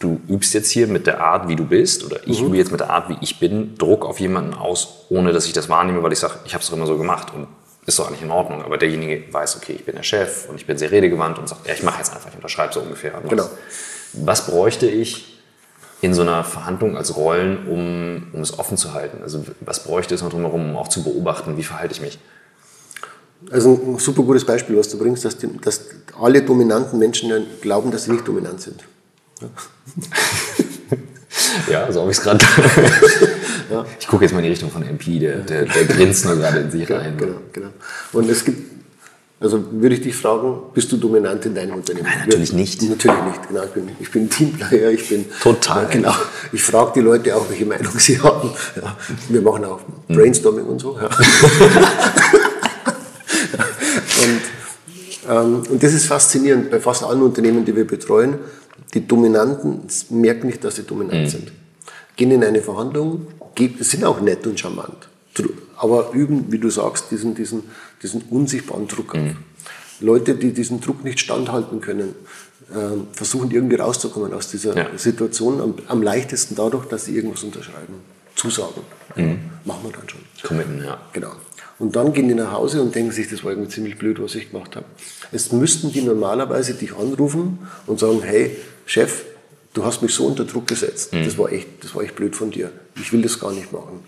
[0.00, 2.48] du übst jetzt hier mit der Art, wie du bist, oder ich mhm.
[2.48, 5.52] übe jetzt mit der Art, wie ich bin, Druck auf jemanden aus, ohne dass ich
[5.52, 7.46] das wahrnehme, weil ich sage, ich habe es doch immer so gemacht und
[7.86, 8.62] ist doch eigentlich in Ordnung.
[8.62, 11.66] Aber derjenige weiß, okay, ich bin der Chef und ich bin sehr redegewandt und sagt,
[11.66, 13.12] ja, ich mache jetzt einfach, ich unterschreibe so ungefähr.
[13.22, 13.30] Was.
[13.30, 13.48] Genau.
[14.14, 15.38] Was bräuchte ich
[16.00, 19.22] in so einer Verhandlung als Rollen, um, um es offen zu halten?
[19.22, 22.18] Also was bräuchte es noch drumherum, um auch zu beobachten, wie verhalte ich mich?
[23.50, 25.86] Also ein super gutes Beispiel, was du bringst, dass, die, dass
[26.20, 28.84] alle dominanten Menschen glauben, dass sie nicht dominant sind.
[31.70, 32.44] Ja, so habe ich es gerade.
[33.70, 33.84] ja.
[33.98, 36.60] Ich gucke jetzt mal in die Richtung von MP, der, der, der grinst nur gerade
[36.60, 37.16] in sich rein.
[37.16, 37.68] Genau, genau.
[38.12, 38.58] Und es gibt,
[39.40, 42.06] also würde ich dich fragen, bist du dominant in deinem Unternehmen?
[42.06, 42.82] Nein, natürlich nicht.
[42.82, 43.64] Natürlich nicht, genau.
[43.64, 45.24] Ich bin, ich bin Teamplayer, ich bin.
[45.40, 45.86] Total.
[45.86, 46.14] Genau.
[46.52, 48.50] Ich frage die Leute auch, welche Meinung sie haben.
[48.76, 48.96] Ja,
[49.28, 50.98] wir machen auch Brainstorming und so.
[50.98, 51.06] Ja.
[54.22, 54.40] und,
[55.28, 58.38] ähm, und das ist faszinierend bei fast allen Unternehmen, die wir betreuen
[58.94, 61.28] die Dominanten merken nicht, dass sie dominant mhm.
[61.28, 61.52] sind.
[62.16, 63.26] Gehen in eine Verhandlung,
[63.80, 65.08] sind auch nett und charmant,
[65.76, 67.64] aber üben, wie du sagst, diesen, diesen,
[68.02, 69.20] diesen unsichtbaren Druck auf.
[69.20, 69.36] Mhm.
[70.00, 72.14] Leute, die diesen Druck nicht standhalten können,
[72.74, 74.86] ähm, versuchen irgendwie rauszukommen aus dieser ja.
[74.96, 77.94] Situation am, am, leichtesten dadurch, dass sie irgendwas unterschreiben,
[78.34, 78.82] zusagen.
[79.16, 79.38] Mhm.
[79.64, 80.20] Machen wir dann schon.
[80.42, 80.98] Committen, ja.
[81.12, 81.32] Genau.
[81.78, 84.34] Und dann gehen die nach Hause und denken sich, das war irgendwie ziemlich blöd, was
[84.34, 84.86] ich gemacht habe.
[85.32, 88.56] Jetzt müssten die normalerweise dich anrufen und sagen, hey,
[88.90, 89.22] Chef,
[89.72, 91.12] du hast mich so unter Druck gesetzt.
[91.12, 91.24] Mhm.
[91.24, 92.72] Das, war echt, das war echt blöd von dir.
[93.00, 94.00] Ich will das gar nicht machen.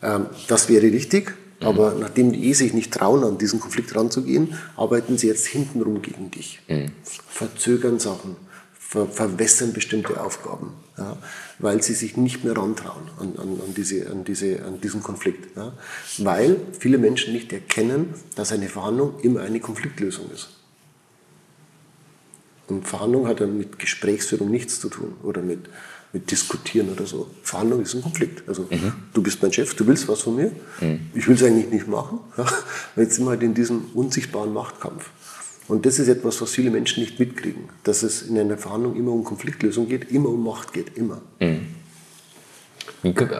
[0.00, 1.66] Ähm, das wäre richtig, mhm.
[1.66, 6.02] aber nachdem die eh sich nicht trauen, an diesen Konflikt ranzugehen, arbeiten sie jetzt hintenrum
[6.02, 6.60] gegen dich.
[6.68, 6.92] Mhm.
[7.28, 8.36] Verzögern Sachen,
[8.78, 11.16] ver verwässern bestimmte Aufgaben, ja,
[11.58, 15.56] weil sie sich nicht mehr rantrauen an, an, an, diese, an, diese, an diesen Konflikt.
[15.56, 15.72] Ja,
[16.18, 20.61] weil viele Menschen nicht erkennen, dass eine Verhandlung immer eine Konfliktlösung ist.
[22.68, 25.60] Und Verhandlung hat ja mit Gesprächsführung nichts zu tun oder mit,
[26.12, 27.28] mit Diskutieren oder so.
[27.42, 28.48] Verhandlung ist ein Konflikt.
[28.48, 28.92] Also mhm.
[29.12, 31.10] du bist mein Chef, du willst was von mir, mhm.
[31.14, 32.20] ich will es eigentlich nicht machen.
[32.36, 32.46] Ja,
[32.96, 35.10] jetzt sind wir halt in diesem unsichtbaren Machtkampf.
[35.68, 39.12] Und das ist etwas, was viele Menschen nicht mitkriegen, dass es in einer Verhandlung immer
[39.12, 41.20] um Konfliktlösung geht, immer um Macht geht, immer.
[41.40, 41.68] Mhm.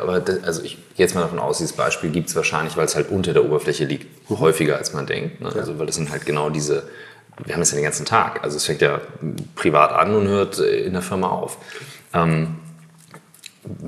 [0.00, 2.86] Aber das, also ich gehe jetzt mal davon aus, dieses Beispiel gibt es wahrscheinlich, weil
[2.86, 4.38] es halt unter der Oberfläche liegt, mhm.
[4.38, 5.40] häufiger als man denkt.
[5.40, 5.52] Ne?
[5.54, 6.88] Also weil das sind halt genau diese,
[7.44, 8.42] wir haben es ja den ganzen Tag.
[8.42, 9.00] Also es fängt ja
[9.54, 11.58] privat an und hört in der Firma auf.
[12.14, 12.56] Ähm,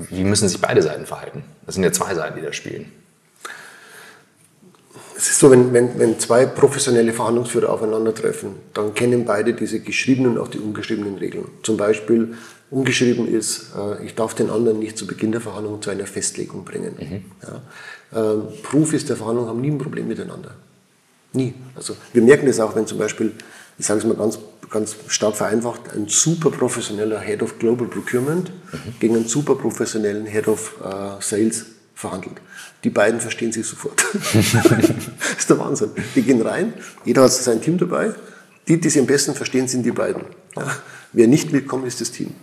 [0.09, 1.43] wie müssen sich beide Seiten verhalten?
[1.65, 2.91] Das sind ja zwei Seiten, die da spielen.
[5.17, 10.37] Es ist so, wenn, wenn, wenn zwei professionelle Verhandlungsführer aufeinandertreffen, dann kennen beide diese geschriebenen
[10.37, 11.45] und auch die ungeschriebenen Regeln.
[11.63, 12.35] Zum Beispiel,
[12.69, 16.65] ungeschrieben ist, äh, ich darf den anderen nicht zu Beginn der Verhandlung zu einer Festlegung
[16.65, 16.95] bringen.
[16.99, 17.25] Mhm.
[17.41, 18.31] Ja.
[18.33, 20.51] Ähm, Profis der Verhandlung haben nie ein Problem miteinander.
[21.35, 21.53] Nie.
[21.75, 23.33] Also wir merken das auch, wenn zum Beispiel,
[23.77, 28.49] ich sage es mal ganz, ganz stark vereinfacht, ein super professioneller Head of Global Procurement
[28.49, 28.95] mhm.
[28.99, 32.35] gegen einen super professionellen Head of uh, Sales verhandelt.
[32.83, 34.05] Die beiden verstehen sich sofort.
[34.13, 35.91] das ist der Wahnsinn.
[36.15, 38.13] Die gehen rein, jeder hat sein Team dabei.
[38.67, 40.23] Die, die sie am besten verstehen, sind die beiden.
[40.55, 40.75] Ja.
[41.13, 42.33] Wer nicht mitkommt, ist das Team.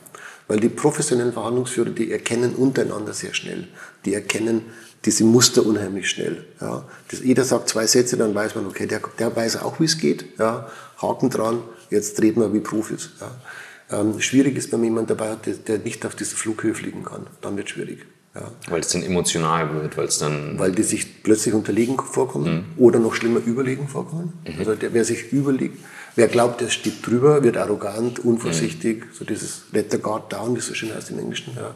[0.48, 3.68] Weil die professionellen Verhandlungsführer, die erkennen untereinander sehr schnell.
[4.04, 4.62] Die erkennen,
[5.04, 6.44] diese Muster unheimlich schnell.
[6.60, 6.84] Ja.
[7.08, 9.98] Das, jeder sagt zwei Sätze, dann weiß man, okay, der, der weiß auch, wie es
[9.98, 10.38] geht.
[10.38, 10.68] Ja.
[11.00, 13.10] Haken dran, jetzt reden wir wie Profis.
[13.20, 14.00] Ja.
[14.00, 17.04] Ähm, schwierig ist, wenn man jemanden dabei hat, der, der nicht auf diese Flughöhe fliegen
[17.04, 17.26] kann.
[17.40, 18.06] Dann wird es schwierig.
[18.34, 18.50] Ja.
[18.68, 20.58] Weil es dann emotional wird, weil es dann.
[20.58, 22.82] Weil die sich plötzlich unterlegen vorkommen mhm.
[22.82, 24.32] oder noch schlimmer überlegen vorkommen.
[24.46, 24.58] Mhm.
[24.58, 25.78] Also der, wer sich überlegt,
[26.14, 29.08] wer glaubt, er steht drüber, wird arrogant, unvorsichtig, mhm.
[29.12, 31.54] so dieses Let the guard down, wie es so schön heißt im Englischen.
[31.56, 31.74] Ja.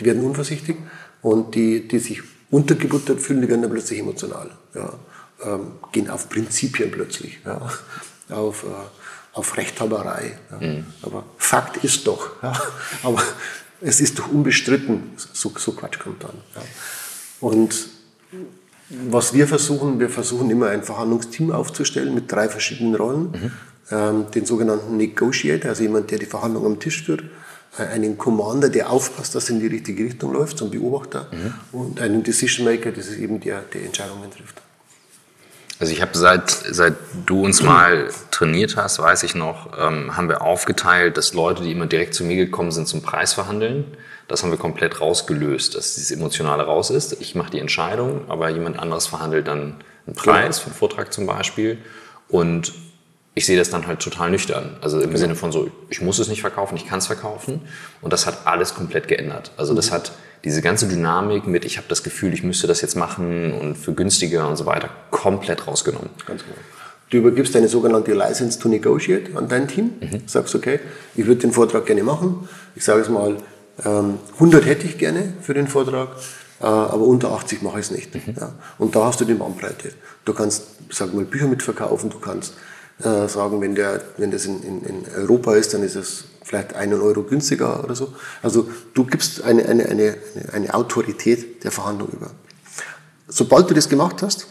[0.00, 0.76] Die werden unvorsichtig
[1.20, 4.50] und die, die sich untergebuttert fühlen, die werden dann plötzlich emotional.
[4.74, 4.92] Ja.
[5.44, 7.60] Ähm, gehen auf Prinzipien plötzlich, ja.
[8.34, 10.38] auf, äh, auf Rechthaberei.
[10.50, 10.66] Ja.
[10.66, 10.86] Mhm.
[11.02, 12.60] Aber Fakt ist doch, ja.
[13.02, 13.22] aber
[13.80, 16.34] es ist doch unbestritten, so, so Quatsch kommt dann.
[16.54, 16.62] Ja.
[17.40, 17.88] Und
[18.90, 23.30] was wir versuchen, wir versuchen immer ein Verhandlungsteam aufzustellen mit drei verschiedenen Rollen.
[23.30, 23.52] Mhm.
[23.90, 27.24] Ähm, den sogenannten Negotiator, also jemand, der die Verhandlung am Tisch führt
[27.76, 31.54] einen Commander, der aufpasst, dass es in die richtige Richtung läuft, so ein Beobachter, mhm.
[31.72, 34.60] und einen Decision Maker, das ist eben der, der Entscheidungen trifft.
[35.80, 36.94] Also ich habe seit, seit
[37.26, 41.70] du uns mal trainiert hast, weiß ich noch, ähm, haben wir aufgeteilt, dass Leute, die
[41.70, 43.84] immer direkt zu mir gekommen sind zum Preis verhandeln,
[44.26, 47.18] das haben wir komplett rausgelöst, dass dieses Emotionale raus ist.
[47.20, 49.76] Ich mache die Entscheidung, aber jemand anderes verhandelt dann
[50.06, 51.78] einen Preis, für einen Vortrag zum Beispiel.
[52.28, 52.72] Und
[53.38, 54.76] ich sehe das dann halt total nüchtern.
[54.80, 57.60] Also im Sinne von so, ich muss es nicht verkaufen, ich kann es verkaufen.
[58.02, 59.52] Und das hat alles komplett geändert.
[59.56, 60.10] Also das hat
[60.42, 63.92] diese ganze Dynamik mit, ich habe das Gefühl, ich müsste das jetzt machen und für
[63.92, 66.10] günstiger und so weiter, komplett rausgenommen.
[66.26, 66.56] Ganz genau.
[67.10, 70.22] Du übergibst deine sogenannte License to Negotiate an dein Team, mhm.
[70.26, 70.80] sagst, okay,
[71.14, 72.48] ich würde den Vortrag gerne machen.
[72.74, 73.36] Ich sage es mal,
[73.84, 76.08] 100 ähm, hätte ich gerne für den Vortrag,
[76.60, 78.14] äh, aber unter 80 mache ich es nicht.
[78.16, 78.34] Mhm.
[78.38, 78.52] Ja.
[78.78, 79.92] Und da hast du die Bandbreite.
[80.24, 82.54] Du kannst, sag mal, Bücher mitverkaufen, du kannst
[83.02, 86.74] äh, sagen, wenn, der, wenn das in, in, in Europa ist, dann ist es vielleicht
[86.74, 88.12] einen Euro günstiger oder so.
[88.42, 90.16] Also du gibst eine, eine, eine,
[90.52, 92.30] eine Autorität der Verhandlung über.
[93.28, 94.46] Sobald du das gemacht hast,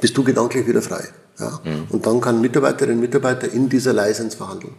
[0.00, 1.08] bist du gedanklich wieder frei.
[1.38, 1.60] Ja?
[1.64, 1.86] Mhm.
[1.90, 4.74] Und dann kann Mitarbeiterinnen und Mitarbeiter in dieser License verhandeln.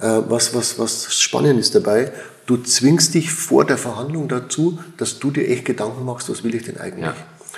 [0.00, 2.10] Äh, was, was, was spannend ist dabei,
[2.46, 6.54] du zwingst dich vor der Verhandlung dazu, dass du dir echt Gedanken machst, was will
[6.54, 7.04] ich denn eigentlich?
[7.04, 7.14] Ja.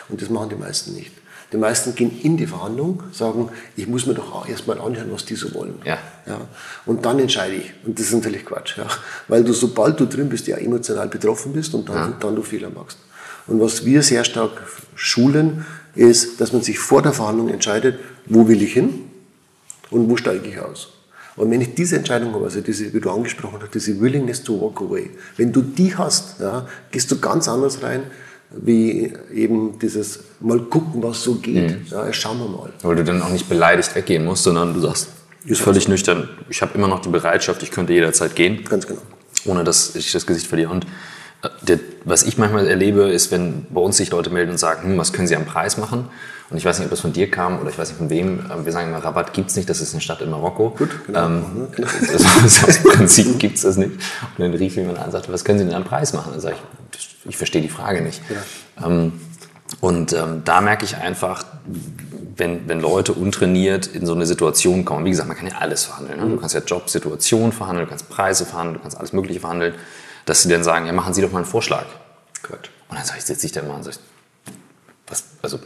[0.09, 1.13] Und das machen die meisten nicht.
[1.55, 5.37] Die meisten gehen in die Verhandlung, sagen, ich muss mir doch erstmal anhören, was die
[5.37, 5.77] so wollen.
[5.85, 5.99] Ja.
[6.27, 6.41] Ja.
[6.85, 7.73] Und dann entscheide ich.
[7.87, 8.77] Und das ist natürlich Quatsch.
[8.77, 8.89] Ja.
[9.29, 12.17] Weil du, sobald du drin bist, ja emotional betroffen bist und dann, ja.
[12.19, 12.99] dann du Fehler machst.
[13.47, 14.51] Und was wir sehr stark
[14.97, 15.65] schulen,
[15.95, 19.05] ist, dass man sich vor der Verhandlung entscheidet, wo will ich hin
[19.93, 20.89] und wo steige ich aus.
[21.37, 24.61] Und wenn ich diese Entscheidung habe, also diese, wie du angesprochen hast, diese Willingness to
[24.61, 28.03] walk away, wenn du die hast, ja, gehst du ganz anders rein,
[28.61, 31.71] wie eben dieses mal gucken, was so geht.
[31.71, 31.87] Mhm.
[31.91, 32.73] Ja, schauen wir mal.
[32.83, 35.09] Weil du dann auch nicht beleidigt weggehen musst, sondern du sagst,
[35.45, 38.65] ist völlig nüchtern, ich habe immer noch die Bereitschaft, ich könnte jederzeit gehen.
[38.65, 39.03] Ganz genau.
[39.45, 40.71] Ohne dass ich das Gesicht verliere.
[40.71, 40.87] Und
[41.43, 44.89] äh, der, was ich manchmal erlebe, ist, wenn bei uns sich Leute melden und sagen,
[44.89, 46.09] hm, was können sie am Preis machen?
[46.51, 48.45] Und ich weiß nicht, ob das von dir kam oder ich weiß nicht von wem.
[48.65, 50.71] Wir sagen immer, Rabatt gibt es nicht, das ist eine Stadt in Marokko.
[50.71, 51.27] Gut, genau.
[51.27, 51.45] Ähm,
[51.77, 53.93] das, das, aus Prinzip gibt es das nicht.
[53.93, 56.33] Und dann rief jemand an und sagte, was können Sie denn am Preis machen?
[56.33, 58.21] Dann sage ich, ich verstehe die Frage nicht.
[58.31, 58.87] Ja.
[58.87, 59.21] Ähm,
[59.81, 61.45] und ähm, da merke ich einfach,
[62.37, 65.85] wenn, wenn Leute untrainiert in so eine Situation kommen, wie gesagt, man kann ja alles
[65.85, 66.21] verhandeln.
[66.21, 66.29] Ne?
[66.29, 69.75] Du kannst ja Jobsituationen verhandeln, du kannst Preise verhandeln, du kannst alles Mögliche verhandeln,
[70.27, 71.87] dass sie dann sagen, ja, machen Sie doch mal einen Vorschlag.
[72.43, 72.71] Gut.
[72.89, 73.97] Und dann sage ich, sitze ich da mal und sage,
[75.07, 75.59] was, also,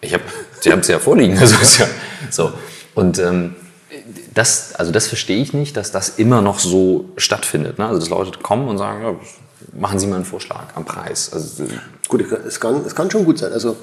[0.00, 0.24] ich habe,
[0.60, 1.38] Sie haben es ja vorliegen.
[1.38, 1.88] Also, ja,
[2.30, 2.52] so.
[2.94, 3.56] Und ähm,
[4.34, 7.78] das, also das verstehe ich nicht, dass das immer noch so stattfindet.
[7.78, 7.86] Ne?
[7.86, 9.14] Also dass Leute kommen und sagen, ja,
[9.78, 11.32] machen Sie mal einen Vorschlag am Preis.
[11.32, 11.64] Also,
[12.08, 13.52] gut, es kann, es kann schon gut sein.
[13.52, 13.76] Also,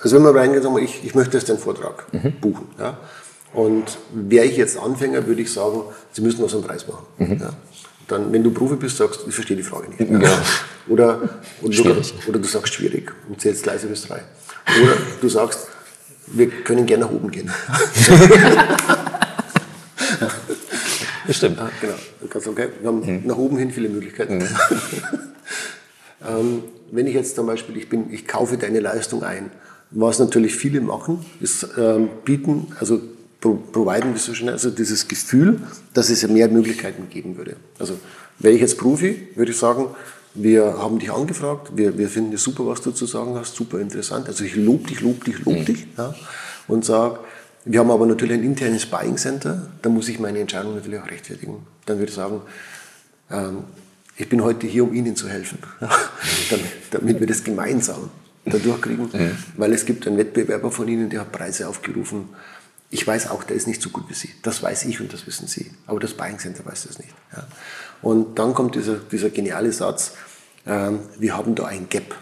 [0.00, 2.32] also wenn man reingeht, sagen wir, ich, ich möchte jetzt den Vortrag mhm.
[2.40, 2.68] buchen.
[2.78, 2.98] Ja?
[3.52, 7.06] Und wäre ich jetzt Anfänger, würde ich sagen, Sie müssen was am Preis machen.
[7.18, 7.40] Mhm.
[7.40, 7.50] Ja?
[8.06, 10.00] Dann, wenn du Profi bist, sagst ich verstehe die Frage nicht.
[10.10, 10.38] Ja.
[10.88, 11.20] Oder,
[11.60, 14.22] oder, du, oder du sagst schwierig und zählst leise bis drei.
[14.82, 15.66] Oder du sagst,
[16.28, 17.50] wir können gerne nach oben gehen.
[21.28, 21.58] Das stimmt.
[21.58, 21.94] Ja, genau.
[22.30, 22.68] Ganz okay.
[22.80, 23.26] Wir haben mhm.
[23.26, 24.38] nach oben hin viele Möglichkeiten.
[24.38, 24.48] Mhm.
[26.26, 29.50] ähm, wenn ich jetzt zum Beispiel, ich, bin, ich kaufe deine Leistung ein,
[29.90, 33.02] was natürlich viele machen, ist ähm, bieten, also
[33.42, 35.60] pro, providen, wie so schnell, also dieses Gefühl,
[35.92, 37.56] dass es mehr Möglichkeiten geben würde.
[37.78, 37.98] Also
[38.38, 39.88] wäre ich jetzt Profi, würde ich sagen,
[40.32, 43.78] wir haben dich angefragt, wir, wir finden es super, was du zu sagen hast, super
[43.80, 44.28] interessant.
[44.28, 45.64] Also ich lobe dich, lobe dich, lobe mhm.
[45.66, 46.14] dich ja,
[46.68, 47.18] und sage,
[47.68, 51.10] wir haben aber natürlich ein internes Buying Center, da muss ich meine Entscheidung natürlich auch
[51.10, 51.66] rechtfertigen.
[51.84, 52.40] Dann würde ich sagen,
[53.30, 53.64] ähm,
[54.16, 55.58] ich bin heute hier, um Ihnen zu helfen,
[56.50, 58.10] damit, damit, wir das gemeinsam
[58.46, 59.36] da durchkriegen, mhm.
[59.58, 62.30] weil es gibt einen Wettbewerber von Ihnen, der hat Preise aufgerufen.
[62.90, 64.30] Ich weiß auch, der ist nicht so gut wie Sie.
[64.42, 65.70] Das weiß ich und das wissen Sie.
[65.86, 67.10] Aber das Buying Center weiß das nicht.
[67.36, 67.46] Ja.
[68.00, 70.12] Und dann kommt dieser, dieser geniale Satz,
[70.66, 72.14] ähm, wir haben da ein Gap.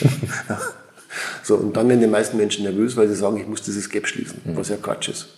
[1.42, 4.06] So, und dann werden die meisten Menschen nervös, weil sie sagen, ich muss dieses Gap
[4.06, 4.56] schließen, mhm.
[4.56, 5.28] was ja Quatsch ist.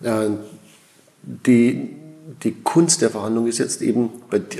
[0.00, 0.12] Ja.
[0.12, 0.38] Mhm.
[1.22, 1.96] Die,
[2.42, 4.10] die Kunst der Verhandlung ist jetzt eben,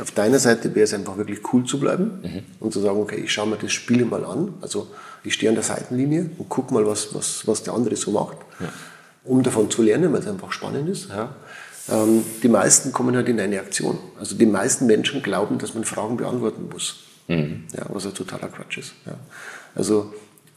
[0.00, 2.42] auf deiner Seite wäre es einfach wirklich cool zu bleiben mhm.
[2.60, 4.54] und zu sagen, okay, ich schaue mir das Spiel mal an.
[4.60, 4.88] Also
[5.22, 8.36] ich stehe an der Seitenlinie und gucke mal, was, was, was der andere so macht,
[8.60, 8.68] ja.
[9.24, 11.08] um davon zu lernen, weil es einfach spannend ist.
[11.08, 11.34] Ja.
[11.90, 13.98] Ähm, die meisten kommen halt in eine Aktion.
[14.18, 17.00] Also die meisten Menschen glauben, dass man Fragen beantworten muss.
[17.28, 17.64] Mhm.
[17.76, 18.94] Ja, was ja totaler Quatsch ist.
[19.06, 19.14] Ja.
[19.74, 20.12] Also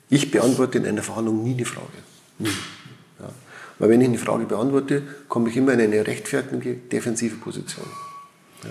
[0.09, 1.87] ich beantworte in einer Verhandlung nie eine Frage.
[2.39, 2.49] Nie.
[3.19, 3.29] Ja.
[3.79, 7.85] Weil wenn ich eine Frage beantworte, komme ich immer in eine rechtfertigende defensive Position.
[8.63, 8.69] Ja.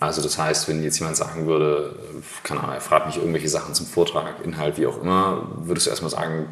[0.00, 1.96] Also das heißt, wenn jetzt jemand sagen würde,
[2.44, 5.90] keine Ahnung, er fragt mich irgendwelche Sachen zum Vortrag, Inhalt, wie auch immer, würdest du
[5.90, 6.46] erstmal sagen,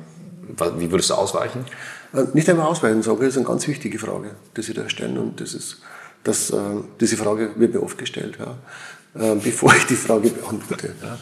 [0.79, 1.65] wie würdest du ausweichen?
[2.13, 4.89] Äh, nicht einmal ausweichen, sage ich, das ist eine ganz wichtige Frage, die Sie da
[4.89, 5.81] stellen und das ist
[6.27, 6.57] dass äh,
[7.01, 8.37] diese Frage wird mir oft gestellt.
[8.39, 8.57] Ja.
[9.19, 11.15] Äh, bevor ich die Frage beantworte, ja,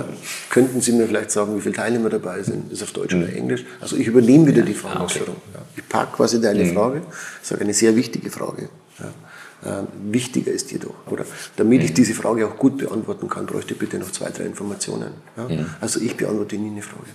[0.00, 0.04] äh,
[0.50, 2.72] könnten Sie mir vielleicht sagen, wie viele Teilnehmer dabei sind?
[2.72, 3.64] Ist auf Deutsch oder Englisch?
[3.80, 5.36] Also ich übernehme wieder die Verhandlungsführung.
[5.52, 5.60] Ja.
[5.76, 6.74] Ich parke quasi deine mhm.
[6.74, 7.02] Frage,
[7.40, 8.68] das ist eine sehr wichtige Frage.
[8.98, 9.80] Ja.
[9.80, 11.24] Äh, wichtiger ist jedoch, oder
[11.56, 11.94] damit ich mhm.
[11.94, 15.10] diese Frage auch gut beantworten kann, bräuchte ich bitte noch zwei, drei Informationen.
[15.36, 15.48] Ja?
[15.48, 15.66] Mhm.
[15.80, 17.08] Also ich beantworte nie eine Frage.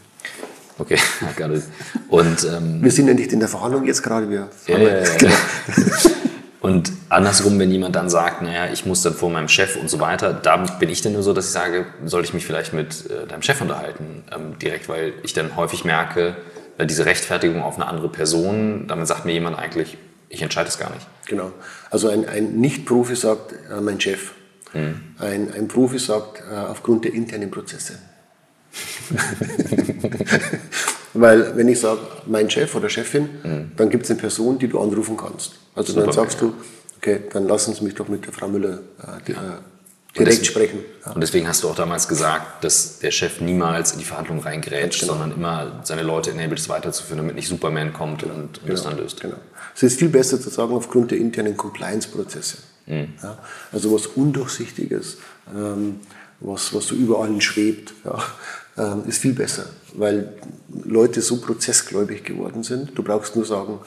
[0.79, 0.97] Okay,
[1.37, 1.63] got it.
[2.07, 5.15] Und, ähm, wir sind ja nicht in der Verhandlung jetzt gerade, wir ja, ja, ja,
[5.17, 5.33] genau.
[6.61, 9.99] Und andersrum, wenn jemand dann sagt, naja, ich muss dann vor meinem Chef und so
[9.99, 13.09] weiter, da bin ich dann nur so, dass ich sage, sollte ich mich vielleicht mit
[13.09, 16.35] äh, deinem Chef unterhalten, ähm, direkt, weil ich dann häufig merke,
[16.77, 20.77] äh, diese Rechtfertigung auf eine andere Person, damit sagt mir jemand eigentlich, ich entscheide es
[20.77, 21.07] gar nicht.
[21.27, 21.51] Genau.
[21.89, 24.31] Also ein, ein Nicht-Profi sagt, äh, mein Chef.
[24.73, 24.99] Hm.
[25.17, 27.99] Ein, ein Profi sagt, äh, aufgrund der internen Prozesse.
[31.13, 33.71] Weil wenn ich sage, mein Chef oder Chefin, mhm.
[33.75, 35.53] dann gibt es eine Person, die du anrufen kannst.
[35.75, 36.47] Also Super, dann sagst ja.
[36.47, 36.53] du,
[36.97, 39.37] okay, dann lassen Sie mich doch mit der Frau Müller äh, die, ja.
[39.37, 40.79] äh, direkt deswegen, sprechen.
[41.05, 41.11] Ja.
[41.13, 45.01] Und deswegen hast du auch damals gesagt, dass der Chef niemals in die Verhandlungen reingrätscht,
[45.01, 45.13] genau.
[45.13, 48.73] sondern immer seine Leute enabled, es weiterzuführen, damit nicht Superman kommt und, und genau.
[48.73, 49.21] das dann löst.
[49.21, 49.37] Genau.
[49.75, 52.57] Es ist viel besser zu sagen, aufgrund der internen Compliance-Prozesse.
[52.85, 53.13] Mhm.
[53.71, 55.19] also was Undurchsichtiges,
[55.55, 55.99] ähm,
[56.39, 57.93] was, was so überall schwebt.
[58.03, 58.17] Ja
[59.07, 60.33] ist viel besser, weil
[60.85, 62.91] Leute so prozessgläubig geworden sind.
[62.95, 63.79] Du brauchst nur sagen,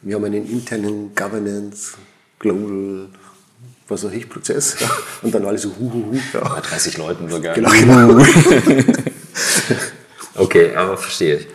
[0.00, 1.94] wir haben einen internen Governance,
[2.38, 3.08] Global,
[3.88, 4.76] was auch ich, Prozess.
[4.80, 4.90] Ja,
[5.22, 6.18] und dann alle so, hu, hu, hu.
[6.32, 6.48] Ja.
[6.48, 7.54] Bei 30 Leuten sogar.
[7.54, 8.24] Genau, genau.
[10.36, 11.48] okay, aber verstehe ich.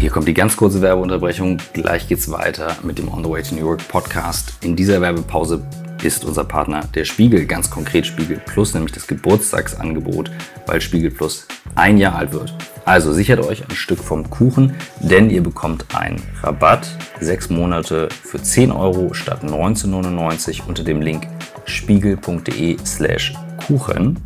[0.00, 1.58] Hier kommt die ganz kurze Werbeunterbrechung.
[1.72, 4.52] Gleich geht's weiter mit dem On the Way to New York Podcast.
[4.62, 5.62] In dieser Werbepause
[6.02, 10.30] ist unser Partner der Spiegel, ganz konkret Spiegel Plus, nämlich das Geburtstagsangebot,
[10.66, 12.54] weil Spiegel Plus ein Jahr alt wird.
[12.84, 16.88] Also sichert euch ein Stück vom Kuchen, denn ihr bekommt einen Rabatt,
[17.20, 21.26] sechs Monate für 10 Euro statt 19,99 unter dem Link
[21.66, 23.34] spiegel.de slash
[23.66, 24.18] Kuchen.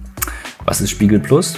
[0.64, 1.56] Was ist Spiegel Plus?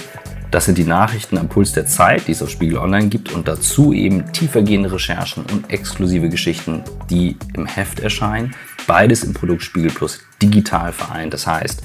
[0.51, 3.47] Das sind die Nachrichten am Puls der Zeit, die es auf Spiegel Online gibt und
[3.47, 8.55] dazu eben tiefergehende Recherchen und exklusive Geschichten, die im Heft erscheinen.
[8.87, 11.33] Beides im Produkt Spiegel Plus digital vereint.
[11.33, 11.83] Das heißt,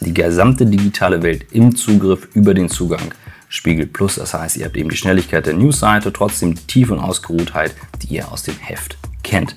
[0.00, 3.14] die gesamte digitale Welt im Zugriff über den Zugang
[3.48, 4.16] Spiegel Plus.
[4.16, 8.14] Das heißt, ihr habt eben die Schnelligkeit der Newsseite, trotzdem die Tiefe und Ausgeruhtheit, die
[8.14, 9.54] ihr aus dem Heft kennt.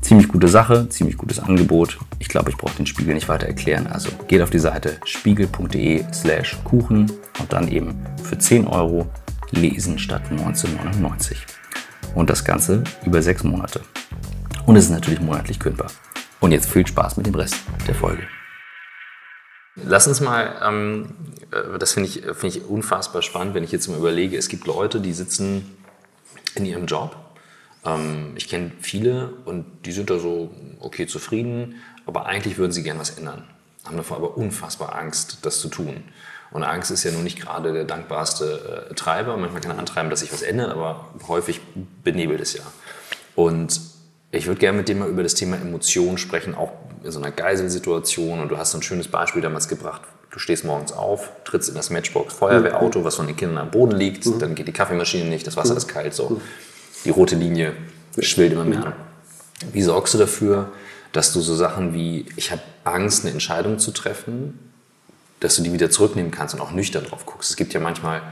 [0.00, 1.98] Ziemlich gute Sache, ziemlich gutes Angebot.
[2.18, 3.86] Ich glaube, ich brauche den Spiegel nicht weiter erklären.
[3.86, 9.08] Also geht auf die Seite spiegel.de slash Kuchen und dann eben für 10 Euro
[9.50, 11.36] lesen statt 19,99.
[12.14, 13.80] Und das Ganze über sechs Monate.
[14.66, 15.90] Und es ist natürlich monatlich kündbar.
[16.42, 17.54] Und jetzt viel Spaß mit dem Rest
[17.86, 18.26] der Folge.
[19.76, 21.14] Lass uns mal, ähm,
[21.52, 24.66] äh, das finde ich, find ich unfassbar spannend, wenn ich jetzt mal überlege, es gibt
[24.66, 25.76] Leute, die sitzen
[26.56, 27.16] in ihrem Job.
[27.84, 31.76] Ähm, ich kenne viele und die sind da so, okay, zufrieden,
[32.06, 33.44] aber eigentlich würden sie gerne was ändern.
[33.84, 36.02] Haben davor aber unfassbar Angst, das zu tun.
[36.50, 39.36] Und Angst ist ja nun nicht gerade der dankbarste äh, Treiber.
[39.36, 41.60] Manchmal kann er antreiben, dass sich was ändert, aber häufig
[42.02, 42.64] benebelt es ja.
[43.36, 43.91] Und
[44.32, 46.72] ich würde gerne mit dir mal über das Thema Emotionen sprechen, auch
[47.04, 48.40] in so einer Geiselsituation.
[48.40, 50.00] Und du hast so ein schönes Beispiel damals gebracht.
[50.30, 53.94] Du stehst morgens auf, trittst in das Matchbox Feuerwehrauto, was von den Kindern am Boden
[53.94, 54.38] liegt, mhm.
[54.38, 56.40] dann geht die Kaffeemaschine nicht, das Wasser ist kalt, so.
[57.04, 57.74] Die rote Linie
[58.18, 58.92] schwillt immer mehr an.
[59.72, 60.72] Wie sorgst du dafür,
[61.12, 64.58] dass du so Sachen wie, ich habe Angst, eine Entscheidung zu treffen,
[65.40, 67.50] dass du die wieder zurücknehmen kannst und auch nüchtern drauf guckst?
[67.50, 68.22] Es gibt ja manchmal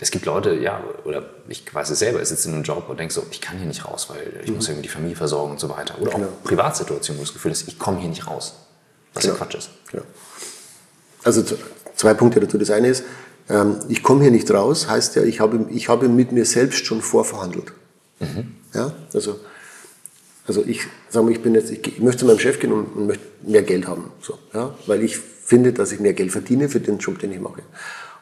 [0.00, 2.98] es gibt Leute, ja, oder ich weiß es selber, ich sitze in einem Job und
[2.98, 4.56] denke so, ich kann hier nicht raus, weil ich mhm.
[4.56, 6.00] muss irgendwie die Familie versorgen und so weiter.
[6.00, 6.26] Oder genau.
[6.26, 8.54] auch Privatsituationen, wo das Gefühl ist, ich komme hier nicht raus.
[9.14, 9.34] Was genau.
[9.34, 9.70] ja Quatsch ist.
[9.92, 10.00] Ja.
[11.22, 11.44] Also
[11.94, 12.58] zwei Punkte dazu.
[12.58, 13.04] Das eine ist,
[13.48, 16.84] ähm, ich komme hier nicht raus, heißt ja, ich habe, ich habe mit mir selbst
[16.84, 17.72] schon vorverhandelt.
[18.18, 18.56] Mhm.
[18.74, 19.38] Ja, also,
[20.46, 22.86] also ich sage mal, ich bin jetzt, ich, ich möchte zu meinem Chef gehen und,
[22.86, 26.68] und möchte mehr Geld haben, so, ja, weil ich finde, dass ich mehr Geld verdiene
[26.68, 27.62] für den Job, den ich mache.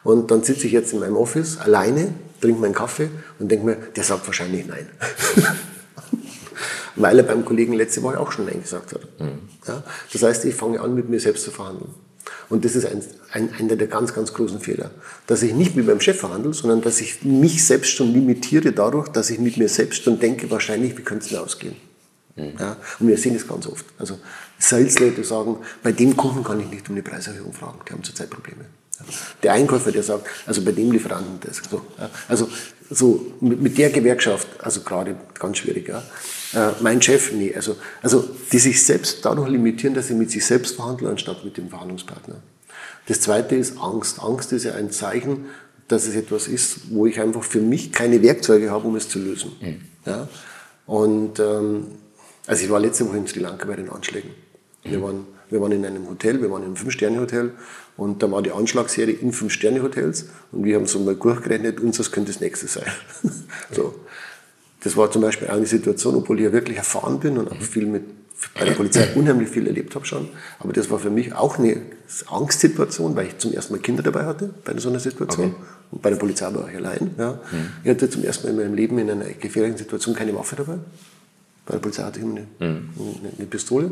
[0.05, 3.75] Und dann sitze ich jetzt in meinem Office alleine, trinke meinen Kaffee und denke mir,
[3.95, 4.87] der sagt wahrscheinlich nein.
[6.95, 9.01] Weil er beim Kollegen letzte Woche auch schon Nein gesagt hat.
[9.19, 9.39] Mhm.
[9.67, 9.83] Ja?
[10.13, 11.89] Das heißt, ich fange an, mit mir selbst zu verhandeln.
[12.49, 14.91] Und das ist ein, ein, einer der ganz, ganz großen Fehler.
[15.25, 19.09] Dass ich nicht mit meinem Chef verhandle, sondern dass ich mich selbst schon limitiere dadurch,
[19.09, 21.75] dass ich mit mir selbst schon denke, wahrscheinlich, wie könnte es denn ausgehen?
[22.35, 22.53] Mhm.
[22.59, 22.77] Ja?
[22.99, 23.85] Und wir sehen das ganz oft.
[23.97, 24.19] Also
[24.59, 28.29] Sales-Leute sagen, bei dem Kunden kann ich nicht um eine Preiserhöhung fragen, die haben zurzeit
[28.29, 28.65] Probleme.
[29.43, 31.61] Der Einkäufer, der sagt, also bei dem Lieferanten das.
[31.69, 31.81] So,
[32.27, 32.49] also
[32.89, 35.89] so mit, mit, der Gewerkschaft, also gerade ganz schwierig.
[35.89, 36.03] Ja.
[36.53, 37.53] Äh, mein Chef, nee.
[37.53, 41.57] Also, also die sich selbst dadurch limitieren, dass sie mit sich selbst verhandeln, anstatt mit
[41.57, 42.35] dem Verhandlungspartner.
[43.07, 44.21] Das zweite ist Angst.
[44.21, 45.45] Angst ist ja ein Zeichen,
[45.87, 49.19] dass es etwas ist, wo ich einfach für mich keine Werkzeuge habe, um es zu
[49.19, 49.51] lösen.
[49.59, 49.81] Mhm.
[50.05, 50.27] Ja.
[50.85, 51.87] Und ähm,
[52.47, 54.31] Also ich war letzte Woche in Sri Lanka bei den Anschlägen.
[54.83, 57.51] Wir waren, wir waren in einem Hotel, wir waren in einem Fünf-Sterne-Hotel
[57.97, 62.11] und da war die Anschlagsserie in Fünf-Sterne-Hotels und wir haben so mal durchgerechnet, uns das
[62.11, 62.85] könnte das nächste sein.
[63.71, 63.95] so.
[64.83, 67.87] Das war zum Beispiel eine Situation, obwohl ich ja wirklich erfahren bin und auch viel
[67.87, 68.03] mit
[68.53, 70.29] bei der Polizei unheimlich viel erlebt habe schon.
[70.59, 71.81] Aber das war für mich auch eine
[72.27, 75.47] Angstsituation, weil ich zum ersten Mal Kinder dabei hatte bei so einer Situation.
[75.47, 75.55] Okay.
[75.91, 77.11] Und bei der Polizei war ich allein.
[77.17, 77.33] Ja.
[77.33, 77.69] Mhm.
[77.83, 80.77] Ich hatte zum ersten Mal in meinem Leben in einer gefährlichen Situation keine Waffe dabei.
[81.65, 82.89] Bei der Polizei hatte ich immer eine, mhm.
[82.97, 83.91] eine, eine Pistole.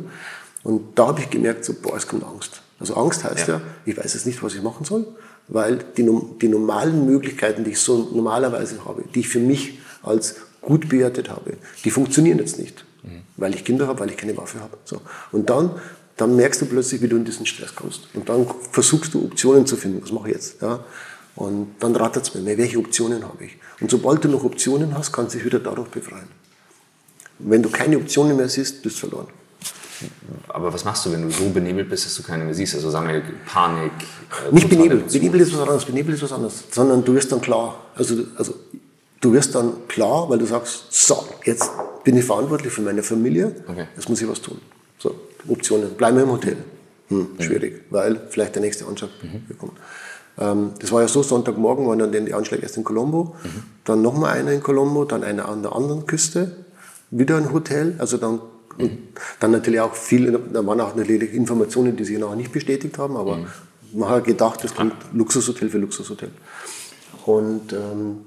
[0.64, 2.62] Und da habe ich gemerkt, so, boah, es kommt Angst.
[2.80, 5.06] Also Angst heißt ja, ja ich weiß jetzt nicht, was ich machen soll,
[5.48, 6.10] weil die,
[6.42, 11.30] die normalen Möglichkeiten, die ich so normalerweise habe, die ich für mich als gut bewertet
[11.30, 12.86] habe, die funktionieren jetzt nicht.
[13.04, 13.22] Mhm.
[13.38, 14.78] Weil ich Kinder habe, weil ich keine Waffe habe.
[14.86, 15.02] So.
[15.32, 15.72] Und dann,
[16.16, 18.08] dann merkst du plötzlich, wie du in diesen Stress kommst.
[18.14, 20.02] Und dann versuchst du Optionen zu finden.
[20.02, 20.62] Was mache ich jetzt?
[20.62, 20.84] Ja?
[21.36, 23.58] Und dann rattert es mir mehr, welche Optionen habe ich.
[23.82, 26.28] Und sobald du noch Optionen hast, kannst du dich wieder dadurch befreien.
[27.40, 29.28] Wenn du keine Optionen mehr siehst, bist du verloren.
[30.48, 32.76] Aber was machst du, wenn du so benebelt bist, dass du keine mehr siehst?
[32.76, 33.92] Also sagen wir Panik.
[34.50, 35.12] Äh, Nicht benebelt.
[35.12, 35.86] Benebelt ist was anderes.
[35.86, 36.64] Benebelt ist was anderes.
[36.72, 37.80] Sondern du wirst dann klar.
[37.96, 38.56] Also, also
[39.22, 41.70] du wirst dann klar, weil du sagst, so, jetzt
[42.04, 43.56] bin ich verantwortlich für meine Familie.
[43.68, 43.88] Okay.
[43.96, 44.60] Jetzt muss ich was tun.
[45.00, 45.16] So,
[45.48, 45.92] Optionen.
[45.96, 46.58] Bleiben wir im Hotel.
[47.10, 47.42] Hm, mhm.
[47.42, 49.58] schwierig, weil vielleicht der nächste Anschlag mhm.
[49.58, 49.74] kommt.
[50.38, 53.64] Ähm, das war ja so, Sonntagmorgen waren dann die Anschläge erst in Colombo, mhm.
[53.84, 56.66] dann nochmal einer in Colombo, dann einer an der anderen Küste,
[57.12, 58.40] wieder ein Hotel, also dann
[58.78, 58.98] und
[59.40, 63.16] dann natürlich auch viel, da waren auch natürlich Informationen, die sich noch nicht bestätigt haben,
[63.16, 63.46] aber mhm.
[63.94, 66.30] man hat gedacht, das kommt Luxushotel für Luxushotel.
[67.26, 68.22] Und ähm,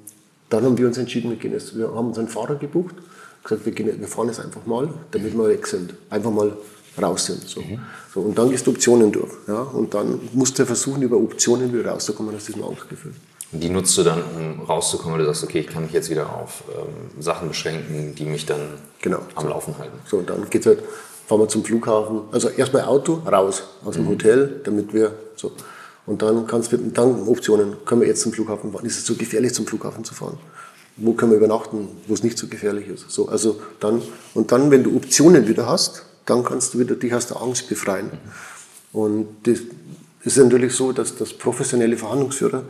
[0.48, 2.94] dann haben wir uns entschieden, wir, gehen jetzt, wir haben uns einen Fahrer gebucht,
[3.42, 6.52] gesagt, wir, gehen, wir fahren jetzt einfach mal, damit wir weg sind, einfach mal
[7.00, 7.42] raus sind.
[7.42, 7.60] So.
[7.60, 7.80] Mhm.
[8.14, 9.32] So, und dann gehst du Optionen durch.
[9.46, 9.60] Ja?
[9.60, 13.12] Und dann musst du versuchen, über Optionen wieder rauszukommen aus diesem Angstgefühl.
[13.52, 16.34] Die nutzt du dann, um rauszukommen, weil du sagst, okay, ich kann mich jetzt wieder
[16.34, 18.60] auf ähm, Sachen beschränken, die mich dann
[19.00, 19.20] genau.
[19.34, 19.98] am Laufen halten.
[20.04, 20.82] So, und dann geht's halt,
[21.26, 22.22] fahren wir zum Flughafen.
[22.32, 24.10] Also erstmal Auto, raus aus dem mhm.
[24.10, 25.52] Hotel, damit wir so.
[26.06, 28.86] Und dann kannst du dann Optionen, können wir jetzt zum Flughafen fahren?
[28.86, 30.38] Ist es zu gefährlich, zum Flughafen zu fahren?
[30.96, 33.10] Wo können wir übernachten, wo es nicht so gefährlich ist?
[33.10, 34.00] So, also dann,
[34.34, 37.68] und dann, wenn du Optionen wieder hast, dann kannst du wieder dich aus der Angst
[37.68, 38.06] befreien.
[38.06, 39.00] Mhm.
[39.00, 39.58] Und das
[40.22, 42.64] ist natürlich so, dass das professionelle Verhandlungsführer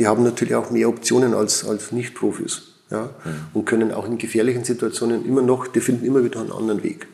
[0.00, 2.62] die haben natürlich auch mehr Optionen als, als Nicht-Profis.
[2.90, 3.10] Ja?
[3.22, 3.30] Mhm.
[3.52, 7.06] Und können auch in gefährlichen Situationen immer noch, die finden immer wieder einen anderen Weg.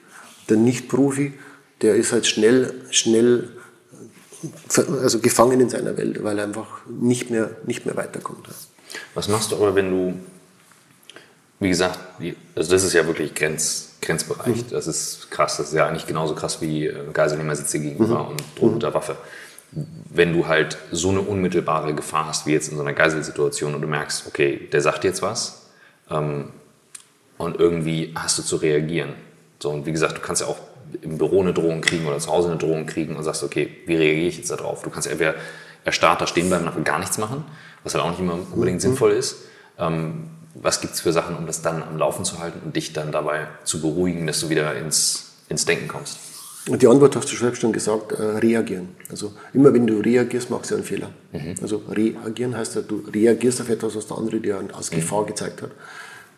[0.49, 1.35] Der Nicht-Profi,
[1.83, 3.49] der ist halt schnell, schnell
[5.03, 8.47] also gefangen in seiner Welt, weil er einfach nicht mehr, nicht mehr weiterkommt.
[9.15, 10.15] Was machst du aber, wenn du,
[11.59, 11.99] wie gesagt,
[12.55, 14.71] also das ist ja wirklich Grenz, Grenzbereich, mhm.
[14.71, 18.29] das ist krass, das ist ja eigentlich genauso krass wie äh, Geiselnehmer sitzt gegenüber mhm.
[18.29, 19.17] und droht unter Waffe
[19.73, 23.83] wenn du halt so eine unmittelbare Gefahr hast, wie jetzt in so einer Geiselsituation und
[23.83, 25.67] du merkst, okay, der sagt jetzt was
[26.11, 26.51] ähm,
[27.37, 29.15] und irgendwie hast du zu reagieren.
[29.59, 30.59] So, und wie gesagt, du kannst ja auch
[31.03, 33.97] im Büro eine Drohung kriegen oder zu Hause eine Drohung kriegen und sagst, okay, wie
[33.97, 34.83] reagiere ich jetzt darauf?
[34.83, 35.35] Du kannst entweder
[35.85, 37.45] erstarrt da stehen bleiben und gar nichts machen,
[37.83, 38.81] was halt auch nicht immer unbedingt mhm.
[38.81, 39.37] sinnvoll ist.
[39.79, 42.93] Ähm, was gibt es für Sachen, um das dann am Laufen zu halten und dich
[42.93, 46.19] dann dabei zu beruhigen, dass du wieder ins, ins Denken kommst?
[46.69, 48.89] Und die Antwort hast du selbst schon gesagt, äh, reagieren.
[49.09, 51.11] Also immer wenn du reagierst, machst du einen Fehler.
[51.33, 51.55] Mhm.
[51.63, 54.97] Also reagieren heißt ja, du reagierst auf etwas, was der andere dir als mhm.
[54.97, 55.71] Gefahr gezeigt hat.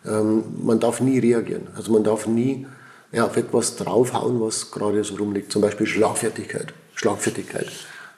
[0.05, 1.67] Ähm, man darf nie reagieren.
[1.75, 2.67] Also man darf nie
[3.11, 5.51] ja, auf etwas draufhauen, was gerade so rumliegt.
[5.51, 6.73] Zum Beispiel Schlagfertigkeit.
[6.93, 7.67] Schlagfertigkeit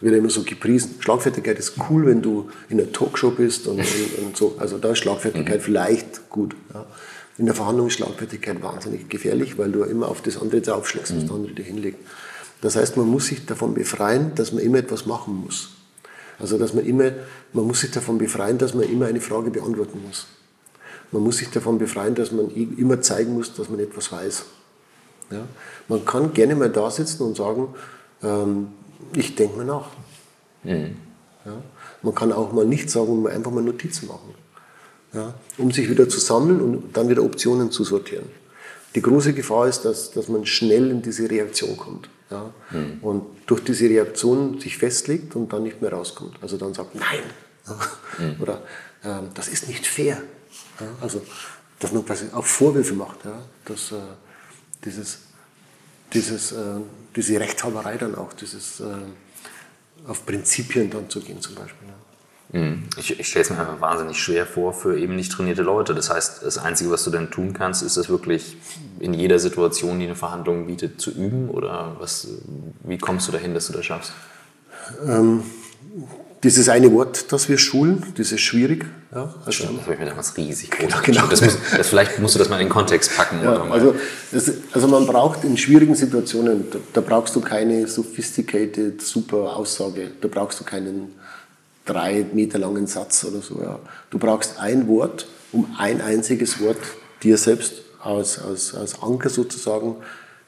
[0.01, 0.95] wird immer so gepriesen.
[0.99, 4.55] Schlagfertigkeit ist cool, wenn du in einer Talkshow bist und, und, und so.
[4.57, 5.63] Also da ist Schlagfertigkeit mhm.
[5.63, 6.55] vielleicht gut.
[6.73, 6.85] Ja.
[7.41, 11.23] In der Verhandlung ist Schlagfertigkeit wahnsinnig gefährlich, weil du immer auf das andere draufschlägst, was
[11.23, 11.27] mhm.
[11.27, 11.97] der andere dir hinlegt.
[12.61, 15.71] Das heißt, man muss sich davon befreien, dass man immer etwas machen muss.
[16.37, 17.13] Also, dass man immer,
[17.53, 20.27] man muss sich davon befreien, dass man immer eine Frage beantworten muss.
[21.11, 24.45] Man muss sich davon befreien, dass man immer zeigen muss, dass man etwas weiß.
[25.31, 25.47] Ja?
[25.87, 27.69] Man kann gerne mal da sitzen und sagen,
[28.21, 28.67] ähm,
[29.15, 29.89] ich denke mal nach.
[30.63, 30.95] Mhm.
[31.43, 31.53] Ja?
[32.03, 34.40] Man kann auch mal nichts sagen einfach mal Notizen machen
[35.13, 38.25] ja, um sich wieder zu sammeln und dann wieder Optionen zu sortieren.
[38.95, 42.09] Die große Gefahr ist, dass, dass man schnell in diese Reaktion kommt.
[42.29, 42.99] Ja, mhm.
[43.01, 46.37] Und durch diese Reaktion sich festlegt und dann nicht mehr rauskommt.
[46.41, 47.23] Also dann sagt, nein.
[48.17, 48.41] Mhm.
[48.41, 48.63] Oder
[49.03, 50.21] äh, das ist nicht fair.
[50.79, 51.21] Ja, also,
[51.79, 53.25] dass man quasi auch Vorwürfe macht.
[53.25, 53.95] Ja, dass äh,
[54.83, 55.19] dieses,
[56.13, 56.57] dieses, äh,
[57.15, 58.85] diese Rechthaberei dann auch, dieses äh,
[60.07, 61.87] auf Prinzipien dann zu gehen zum Beispiel.
[62.53, 62.83] Mhm.
[62.97, 65.95] Ich, ich stelle es mir einfach wahnsinnig schwer vor für eben nicht trainierte Leute.
[65.95, 68.57] Das heißt, das Einzige, was du dann tun kannst, ist das wirklich
[68.99, 71.49] in jeder Situation, die eine Verhandlung bietet, zu üben?
[71.49, 72.27] Oder was,
[72.83, 74.11] wie kommst du dahin, dass du das schaffst?
[75.05, 75.43] Ähm,
[76.43, 78.85] dieses eine Wort, das wir schulen, das ist schwierig.
[79.13, 81.27] Ja, also, Stimmt, das habe ich mir damals riesig groß genau, genau.
[81.27, 83.43] Das muss, das vielleicht musst du das mal in den Kontext packen.
[83.43, 83.95] Ja, also,
[84.31, 90.11] das, also man braucht in schwierigen Situationen, da, da, brauchst du keine sophisticated, super Aussage,
[90.19, 91.13] da brauchst du keinen
[91.85, 93.61] drei Meter langen Satz oder so.
[93.61, 93.79] Ja.
[94.09, 96.77] Du brauchst ein Wort, um ein einziges Wort
[97.23, 99.95] dir selbst als, als, als Anker sozusagen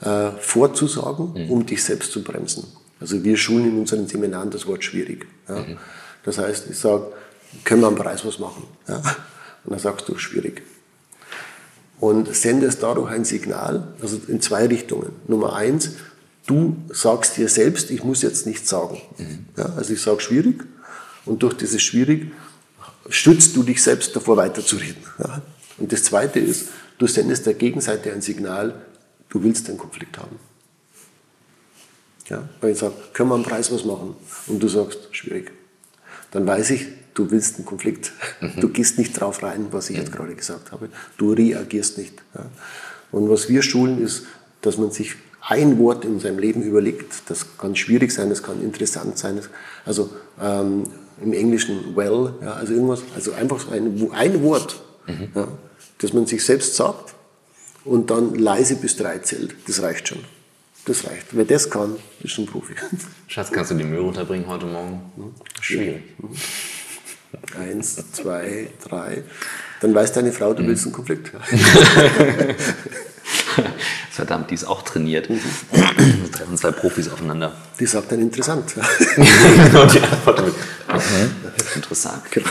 [0.01, 1.51] äh, vorzusagen, mhm.
[1.51, 2.65] um dich selbst zu bremsen.
[2.99, 5.25] Also wir schulen in unseren Seminaren das Wort schwierig.
[5.47, 5.59] Ja.
[5.59, 5.77] Mhm.
[6.23, 7.07] Das heißt, ich sage,
[7.63, 8.63] können wir am Preis was machen?
[8.88, 8.97] Ja.
[8.97, 10.61] Und dann sagst du, schwierig.
[11.99, 15.11] Und sendest dadurch ein Signal, also in zwei Richtungen.
[15.27, 15.91] Nummer eins,
[16.47, 19.01] du sagst dir selbst, ich muss jetzt nichts sagen.
[19.17, 19.45] Mhm.
[19.57, 20.63] Ja, also ich sage schwierig
[21.26, 22.32] und durch dieses schwierig
[23.09, 25.03] stützt du dich selbst davor weiterzureden.
[25.19, 25.41] Ja.
[25.78, 28.82] Und das zweite ist, du sendest der Gegenseite ein Signal,
[29.30, 30.38] du willst den Konflikt haben.
[32.30, 34.15] Ja, weil ich sage, können wir am Preis was machen?
[34.47, 35.51] Und du sagst, schwierig.
[36.32, 38.13] Dann weiß ich, du willst einen Konflikt.
[38.39, 38.61] Mhm.
[38.61, 40.03] Du gehst nicht drauf rein, was ich mhm.
[40.03, 40.89] jetzt gerade gesagt habe.
[41.17, 42.21] Du reagierst nicht.
[42.34, 42.45] Ja.
[43.11, 44.26] Und was wir schulen ist,
[44.61, 47.24] dass man sich ein Wort in seinem Leben überlegt.
[47.28, 49.41] Das kann schwierig sein, das kann interessant sein.
[49.86, 50.09] Also
[50.41, 50.86] ähm,
[51.22, 55.30] im Englischen well, ja, also irgendwas, also einfach so ein, ein Wort, mhm.
[55.36, 55.47] ja,
[55.99, 57.14] das man sich selbst sagt
[57.86, 59.55] und dann leise bis drei zählt.
[59.68, 60.20] Das reicht schon.
[60.86, 61.28] Das reicht.
[61.32, 62.74] Wer das kann, ist schon Profi.
[63.28, 65.01] Schatz, kannst du die Müll runterbringen heute Morgen?
[65.61, 66.03] Schwierig.
[67.57, 69.24] Eins, zwei, drei.
[69.82, 70.68] Dann weiß deine Frau, du mhm.
[70.68, 71.32] willst einen Konflikt.
[74.11, 75.30] Verdammt, die ist auch trainiert.
[75.30, 75.39] Mhm.
[75.72, 77.55] Da treffen zwei Profis aufeinander.
[77.80, 78.76] Die sagt dann interessant.
[78.78, 80.53] Und die Antwort mit.
[81.75, 82.31] Interessant.
[82.31, 82.49] Genau.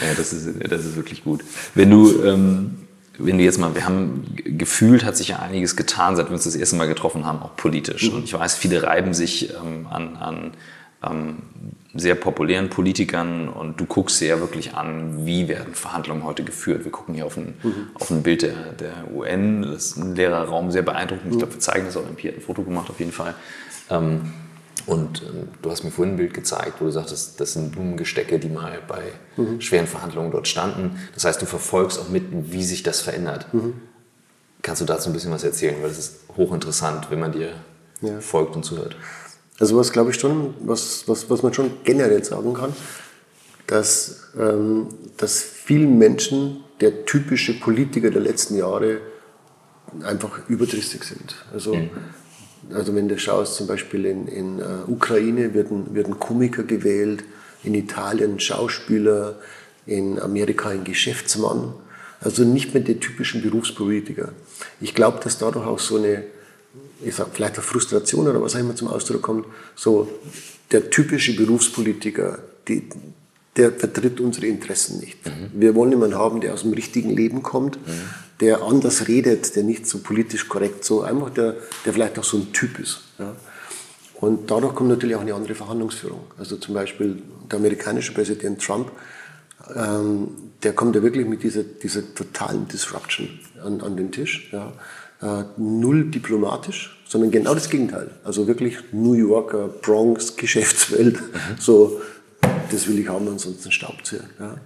[0.00, 1.42] Ja, das ist, das ist wirklich gut.
[1.74, 2.76] Wenn du ähm,
[3.18, 6.44] wenn du jetzt mal, wir haben gefühlt, hat sich ja einiges getan, seit wir uns
[6.44, 8.10] das erste Mal getroffen haben, auch politisch.
[8.10, 8.18] Mhm.
[8.18, 10.52] Und ich weiß, viele reiben sich ähm, an, an
[11.02, 11.36] ähm,
[11.94, 16.84] sehr populären Politikern und du guckst dir ja wirklich an, wie werden Verhandlungen heute geführt.
[16.84, 17.88] Wir gucken hier auf ein, mhm.
[17.94, 21.26] auf ein Bild der, der UN, das ist ein leerer Raum, sehr beeindruckend.
[21.26, 21.38] Ich mhm.
[21.38, 23.34] glaube, wir zeigen das auch im Pier, ein Foto gemacht auf jeden Fall.
[23.90, 24.32] Ähm,
[24.86, 28.38] und ähm, du hast mir vorhin ein Bild gezeigt, wo du sagtest, das sind Blumengestecke,
[28.38, 29.02] die mal bei
[29.36, 29.60] mhm.
[29.60, 30.98] schweren Verhandlungen dort standen.
[31.14, 33.52] Das heißt, du verfolgst auch mit, wie sich das verändert.
[33.52, 33.74] Mhm.
[34.62, 35.76] Kannst du dazu ein bisschen was erzählen?
[35.80, 37.52] Weil das ist hochinteressant, wenn man dir
[38.00, 38.20] ja.
[38.20, 38.96] folgt und zuhört.
[39.58, 42.72] Also was glaube ich schon, was, was, was man schon generell sagen kann,
[43.66, 49.00] dass, ähm, dass vielen Menschen der typische Politiker der letzten Jahre
[50.02, 51.34] einfach überdrüssig sind.
[51.52, 51.90] Also mhm
[52.74, 57.24] also wenn du schaust, zum Beispiel in, in uh, Ukraine werden, werden Komiker gewählt,
[57.64, 59.36] in Italien Schauspieler,
[59.86, 61.72] in Amerika ein Geschäftsmann.
[62.20, 64.32] Also nicht mehr die typischen Berufspolitiker.
[64.80, 66.24] Ich glaube, dass dadurch auch so eine,
[67.02, 69.46] ich sag vielleicht eine Frustration oder was auch immer zum Ausdruck kommt,
[69.76, 70.08] so
[70.72, 72.88] der typische Berufspolitiker, die,
[73.56, 75.24] der vertritt unsere Interessen nicht.
[75.26, 75.60] Mhm.
[75.60, 77.92] Wir wollen jemanden haben, der aus dem richtigen Leben kommt, mhm.
[78.40, 82.36] Der anders redet, der nicht so politisch korrekt, so einfach der, der vielleicht auch so
[82.36, 83.00] ein Typ ist.
[83.18, 83.34] Ja.
[84.14, 86.20] Und dadurch kommt natürlich auch eine andere Verhandlungsführung.
[86.38, 88.90] Also zum Beispiel der amerikanische Präsident Trump,
[89.74, 90.28] ähm,
[90.62, 93.28] der kommt ja wirklich mit dieser, dieser totalen Disruption
[93.62, 94.50] an, an den Tisch.
[94.52, 94.72] Ja.
[95.20, 98.10] Äh, null diplomatisch, sondern genau das Gegenteil.
[98.24, 101.38] Also wirklich New Yorker, Bronx, Geschäftswelt, mhm.
[101.58, 102.00] so
[102.70, 104.20] das will ich haben, ansonsten staubt sie.
[104.38, 104.56] Ja.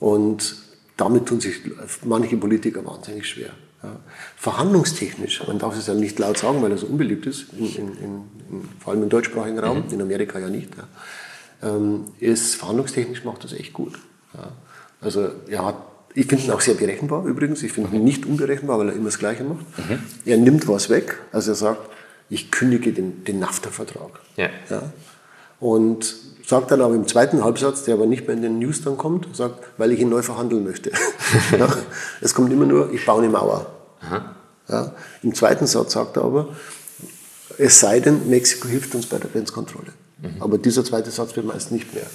[0.00, 0.56] Und
[0.98, 1.62] damit tun sich
[2.04, 3.50] manche Politiker wahnsinnig schwer.
[3.82, 3.96] Ja.
[4.36, 8.68] Verhandlungstechnisch, man darf es ja nicht laut sagen, weil so unbeliebt ist, in, in, in,
[8.80, 9.92] vor allem im deutschsprachigen Raum, mhm.
[9.92, 10.84] in Amerika ja nicht, ja.
[11.60, 13.98] Ähm, ist verhandlungstechnisch macht das echt gut.
[14.34, 14.52] Ja.
[15.00, 15.76] Also er hat,
[16.14, 19.06] ich finde ihn auch sehr berechenbar übrigens, ich finde ihn nicht unberechenbar, weil er immer
[19.06, 19.64] das Gleiche macht.
[19.78, 20.00] Mhm.
[20.24, 21.88] Er nimmt was weg, also er sagt,
[22.28, 24.20] ich kündige den, den NAFTA-Vertrag.
[24.36, 24.50] Ja.
[25.60, 26.14] Und
[26.46, 29.34] sagt dann aber im zweiten Halbsatz, der aber nicht mehr in den News dann kommt,
[29.36, 30.90] sagt, weil ich ihn neu verhandeln möchte.
[31.58, 31.76] ja,
[32.20, 33.66] es kommt immer nur, ich baue eine Mauer.
[34.68, 36.54] Ja, Im zweiten Satz sagt er aber,
[37.58, 39.92] es sei denn, Mexiko hilft uns bei der Grenzkontrolle.
[40.22, 40.40] Mhm.
[40.40, 42.06] Aber dieser zweite Satz wird meist nicht mehr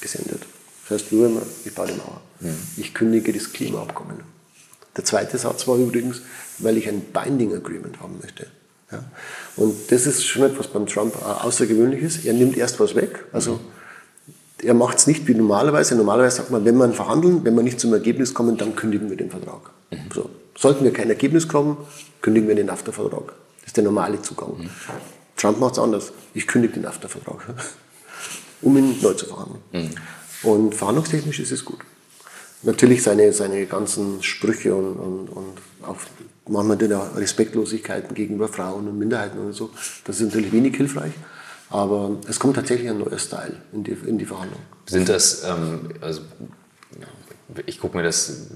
[0.00, 0.42] gesendet.
[0.82, 2.20] Das heißt nur immer, ich baue eine Mauer.
[2.40, 2.56] Mhm.
[2.76, 4.20] Ich kündige das Klimaabkommen.
[4.96, 6.22] Der zweite Satz war übrigens,
[6.58, 8.46] weil ich ein Binding Agreement haben möchte.
[8.92, 9.04] Ja.
[9.56, 12.24] Und das ist schon etwas beim Trump Außergewöhnliches.
[12.24, 13.24] Er nimmt erst was weg.
[13.32, 13.60] Also
[14.62, 15.94] er macht es nicht wie normalerweise.
[15.96, 19.16] Normalerweise sagt man, wenn wir verhandeln, wenn wir nicht zum Ergebnis kommen, dann kündigen wir
[19.16, 19.70] den Vertrag.
[19.90, 19.98] Mhm.
[20.12, 20.30] So.
[20.56, 21.76] Sollten wir kein Ergebnis kommen,
[22.22, 23.32] kündigen wir den NAFTA-Vertrag.
[23.60, 24.58] Das ist der normale Zugang.
[24.58, 24.70] Mhm.
[25.36, 26.12] Trump macht es anders.
[26.32, 27.54] Ich kündige den NAFTA-Vertrag,
[28.62, 29.60] um ihn neu zu verhandeln.
[29.72, 29.90] Mhm.
[30.48, 31.80] Und verhandlungstechnisch ist es gut.
[32.62, 35.96] Natürlich seine, seine ganzen Sprüche und, und, und auch
[36.46, 39.70] manchmal die Respektlosigkeiten gegenüber Frauen und Minderheiten und so,
[40.04, 41.12] das ist natürlich wenig hilfreich.
[41.70, 44.60] Aber es kommt tatsächlich ein neuer Style in die, in die Verhandlung.
[44.86, 46.20] Sind das, ähm, also
[47.66, 48.48] ich gucke mir das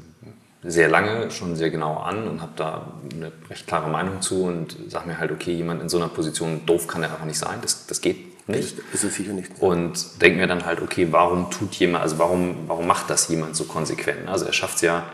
[0.63, 4.77] sehr lange schon sehr genau an und habe da eine recht klare Meinung zu und
[4.89, 7.59] sage mir halt, okay, jemand in so einer Position, doof kann er einfach nicht sein,
[7.63, 8.79] das, das geht nicht.
[8.93, 9.51] Das ist es sicher nicht.
[9.61, 13.57] Und denke mir dann halt, okay, warum tut jemand, also warum, warum macht das jemand
[13.57, 14.27] so konsequent?
[14.29, 15.05] Also er schafft es ja,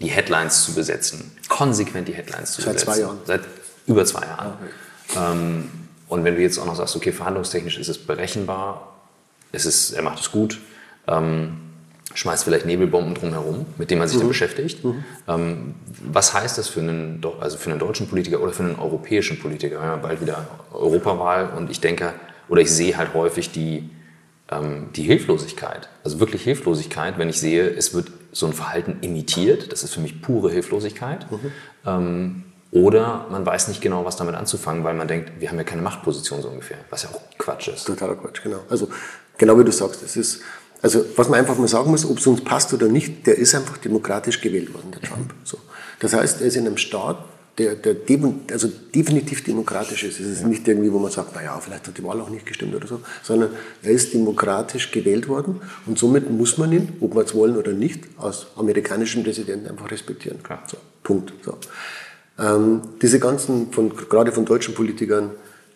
[0.00, 2.86] die Headlines zu besetzen, konsequent die Headlines zu Seit besetzen.
[2.86, 3.18] Seit zwei Jahren.
[3.26, 3.40] Seit
[3.86, 4.52] über zwei Jahren.
[5.08, 5.18] Okay.
[5.32, 5.70] Ähm,
[6.08, 8.96] und wenn du jetzt auch noch sagst, okay, verhandlungstechnisch ist es berechenbar,
[9.52, 10.58] es ist, er macht es gut,
[11.06, 11.56] ähm,
[12.14, 14.22] schmeißt vielleicht Nebelbomben drumherum, mit denen man sich mhm.
[14.22, 14.84] dann beschäftigt.
[14.84, 15.04] Mhm.
[15.28, 15.74] Ähm,
[16.12, 19.76] was heißt das für einen, also für einen deutschen Politiker oder für einen europäischen Politiker?
[19.76, 22.12] Wir haben ja bald wieder Europawahl und ich denke,
[22.48, 23.88] oder ich sehe halt häufig die,
[24.50, 29.72] ähm, die Hilflosigkeit, also wirklich Hilflosigkeit, wenn ich sehe, es wird so ein Verhalten imitiert,
[29.72, 31.30] das ist für mich pure Hilflosigkeit.
[31.30, 31.52] Mhm.
[31.86, 35.64] Ähm, oder man weiß nicht genau, was damit anzufangen, weil man denkt, wir haben ja
[35.64, 37.84] keine Machtposition so ungefähr, was ja auch Quatsch ist.
[37.84, 38.60] Totaler Quatsch, genau.
[38.68, 38.88] Also
[39.38, 40.42] genau wie du sagst, es ist,
[40.80, 43.54] also was man einfach mal sagen muss, ob es uns passt oder nicht, der ist
[43.56, 45.34] einfach demokratisch gewählt worden, der Trump.
[45.44, 45.58] So.
[45.98, 47.24] Das heißt, er ist in einem Staat,
[47.60, 47.96] der, der
[48.52, 50.18] also definitiv demokratisch ist.
[50.20, 52.74] Es ist nicht irgendwie, wo man sagt, naja, vielleicht hat die Wahl auch nicht gestimmt
[52.74, 53.50] oder so, sondern
[53.82, 57.72] er ist demokratisch gewählt worden und somit muss man ihn, ob wir es wollen oder
[57.72, 60.42] nicht, als amerikanischen Präsidenten einfach respektieren.
[60.42, 60.62] Klar.
[60.66, 61.32] So, Punkt.
[61.42, 61.56] So.
[62.38, 65.30] Ähm, diese ganzen, von, gerade von deutschen Politikern,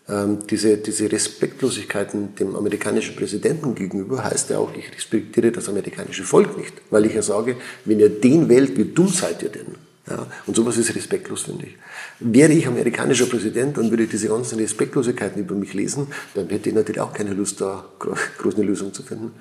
[0.08, 6.24] ähm, diese, diese Respektlosigkeiten dem amerikanischen Präsidenten gegenüber heißt ja auch, ich respektiere das amerikanische
[6.24, 9.83] Volk nicht, weil ich ja sage, wenn ihr den wählt, wie dumm seid ihr denn?
[10.08, 11.76] Ja, und sowas ist respektlos, finde ich.
[12.20, 16.74] Wäre ich amerikanischer Präsident und würde diese ganzen Respektlosigkeiten über mich lesen, dann hätte ich
[16.74, 19.32] natürlich auch keine Lust, da groß eine Lösung zu finden.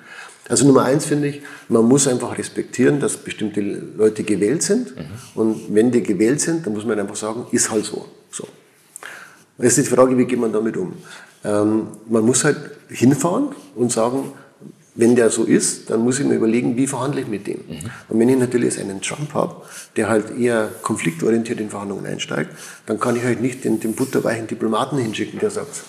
[0.48, 4.96] Also Nummer eins finde ich, man muss einfach respektieren, dass bestimmte Leute gewählt sind.
[4.96, 5.04] Mhm.
[5.34, 8.08] Und wenn die gewählt sind, dann muss man einfach sagen, ist halt so.
[8.30, 8.46] so.
[9.58, 10.94] Jetzt ist die Frage, wie geht man damit um?
[11.44, 12.58] Ähm, man muss halt
[12.88, 14.32] hinfahren und sagen,
[14.96, 17.58] wenn der so ist, dann muss ich mir überlegen, wie verhandle ich mit dem.
[17.68, 17.90] Mhm.
[18.08, 19.62] Und wenn ich natürlich einen Trump habe,
[19.96, 22.50] der halt eher konfliktorientiert in Verhandlungen einsteigt,
[22.86, 25.82] dann kann ich halt nicht den, den butterweichen Diplomaten hinschicken, der sagt,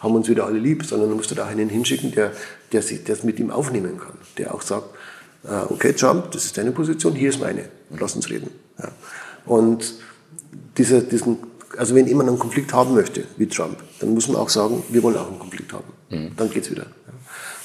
[0.00, 2.32] haben uns wieder alle lieb, sondern du musst da auch einen hinschicken, der,
[2.72, 4.88] der sich das mit ihm aufnehmen kann, der auch sagt,
[5.44, 8.50] äh, okay Trump, das ist deine Position, hier ist meine, lass uns reden.
[8.78, 8.90] Ja.
[9.44, 9.94] Und
[10.78, 11.38] dieser, diesen,
[11.76, 15.02] also wenn jemand einen Konflikt haben möchte, wie Trump, dann muss man auch sagen, wir
[15.02, 15.92] wollen auch einen Konflikt haben.
[16.10, 16.32] Mhm.
[16.36, 16.84] Dann geht's wieder.
[16.84, 17.12] Ja.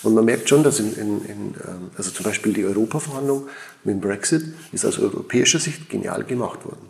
[0.03, 3.47] Und man merkt schon, dass in, in, in, ähm, also zum Beispiel die Europaverhandlung
[3.83, 6.89] mit dem Brexit ist aus europäischer Sicht genial gemacht worden.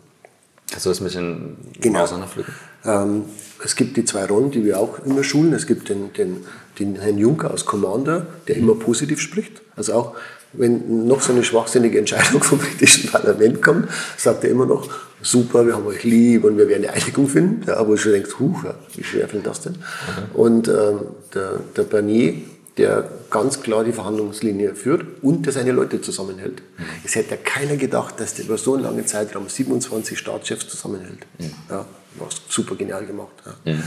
[0.70, 2.00] Du das ein bisschen genau.
[2.00, 2.54] auseinanderpflücken?
[2.84, 3.24] Ähm,
[3.62, 5.52] es gibt die zwei Rollen, die wir auch immer schulen.
[5.52, 6.38] Es gibt den, den,
[6.78, 9.60] den Herrn Juncker als Commander, der immer positiv spricht.
[9.76, 10.16] Also auch
[10.54, 14.88] wenn noch so eine schwachsinnige Entscheidung vom britischen Parlament kommt, sagt er immer noch,
[15.20, 17.64] super, wir haben euch lieb und wir werden eine Einigung finden.
[17.66, 19.72] Ja, aber schon denkt, huch, wie schwer fällt das denn?
[19.72, 20.34] Mhm.
[20.34, 21.00] Und ähm,
[21.34, 22.34] der, der Barnier
[22.78, 26.62] der ganz klar die Verhandlungslinie führt und der seine Leute zusammenhält.
[26.78, 26.84] Mhm.
[27.04, 31.26] Es hätte ja keiner gedacht, dass der über so einen langen Zeitraum 27 Staatschefs zusammenhält.
[31.38, 31.52] Mhm.
[31.68, 31.84] Ja,
[32.18, 33.32] was super genial gemacht.
[33.44, 33.72] Ja.
[33.72, 33.82] Mhm.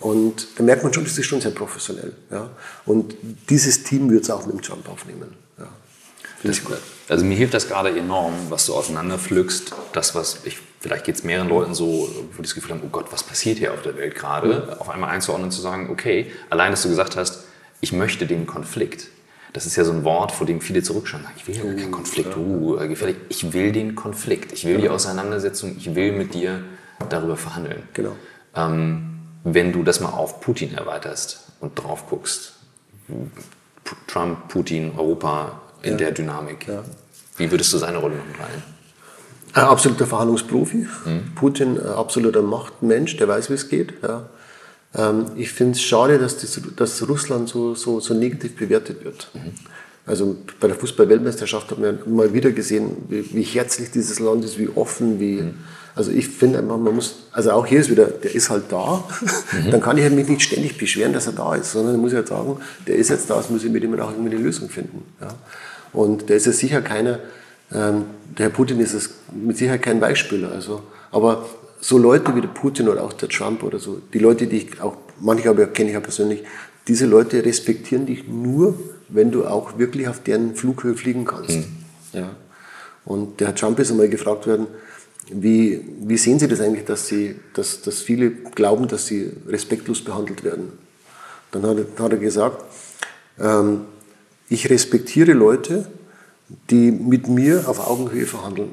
[0.00, 2.14] Und da merkt man schon, das ist schon sehr professionell.
[2.30, 2.48] Ja.
[2.86, 3.14] Und
[3.50, 5.34] dieses Team wird es auch mit dem Trump aufnehmen.
[5.58, 5.68] Ja.
[6.42, 6.62] Das,
[7.08, 9.74] also mir hilft das gerade enorm, was du auseinanderpflückst.
[9.92, 12.88] Das, was ich, vielleicht geht es mehreren Leuten so, wo die das Gefühl haben, oh
[12.88, 14.78] Gott, was passiert hier auf der Welt gerade?
[14.80, 17.44] Auf einmal einzuordnen, zu sagen, okay, allein, dass du gesagt hast,
[17.80, 19.08] ich möchte den Konflikt.
[19.52, 21.24] Das ist ja so ein Wort, vor dem viele zurückschauen.
[21.36, 23.16] Ich will ja keinen uh, Konflikt, uh, gefährlich.
[23.28, 26.62] Ich will den Konflikt, ich will die Auseinandersetzung, ich will mit dir
[27.08, 27.82] darüber verhandeln.
[27.94, 28.14] Genau.
[28.54, 32.54] Ähm, wenn du das mal auf Putin erweiterst und drauf guckst,
[34.06, 35.96] Trump, Putin, Europa in ja.
[35.96, 36.84] der Dynamik, ja.
[37.36, 38.62] wie würdest du seine Rolle noch rein?
[39.52, 40.86] Ein absoluter Verhandlungsprofi.
[41.04, 41.34] Mhm.
[41.34, 43.94] Putin, absoluter Machtmensch, der weiß, wie es geht.
[44.02, 44.28] Ja.
[44.94, 49.28] Ähm, ich finde es schade, dass, das, dass Russland so, so, so negativ bewertet wird.
[49.34, 49.52] Mhm.
[50.06, 54.58] Also bei der Fußball-Weltmeisterschaft hat man mal wieder gesehen, wie, wie, herzlich dieses Land ist,
[54.58, 55.42] wie offen, wie.
[55.42, 55.54] Mhm.
[55.94, 59.04] Also ich finde einfach, man muss, also auch hier ist wieder, der ist halt da,
[59.52, 59.70] mhm.
[59.70, 62.14] dann kann ich halt mich nicht ständig beschweren, dass er da ist, sondern ich muss
[62.14, 64.70] halt sagen, der ist jetzt da, jetzt muss ich mit ihm auch irgendwie eine Lösung
[64.70, 65.02] finden.
[65.20, 65.28] Ja?
[65.92, 67.18] Und der ist ja sicher keiner,
[67.72, 68.04] ähm,
[68.38, 70.52] der Herr Putin ist es mit Sicherheit kein Beispieler.
[70.52, 71.46] Also, aber
[71.80, 74.80] so Leute wie der Putin oder auch der Trump oder so, die Leute, die ich
[74.80, 76.44] auch, manche aber kenne ich ja persönlich,
[76.86, 78.78] diese Leute respektieren dich nur,
[79.08, 81.58] wenn du auch wirklich auf deren Flughöhe fliegen kannst.
[81.58, 81.64] Mhm.
[82.12, 82.30] Ja.
[83.04, 84.66] Und der Herr Trump ist einmal gefragt worden,
[85.32, 90.02] wie, wie sehen Sie das eigentlich, dass, Sie, dass, dass viele glauben, dass sie respektlos
[90.02, 90.72] behandelt werden?
[91.52, 92.64] Dann hat er, hat er gesagt,
[93.38, 93.82] ähm,
[94.48, 95.86] ich respektiere Leute,
[96.68, 98.70] die mit mir auf Augenhöhe verhandeln.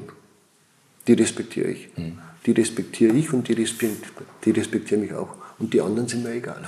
[1.06, 1.88] Die respektiere ich.
[1.96, 4.06] Mhm die respektiere ich und die, respekt,
[4.44, 5.28] die respektieren mich auch.
[5.58, 6.62] Und die anderen sind mir egal.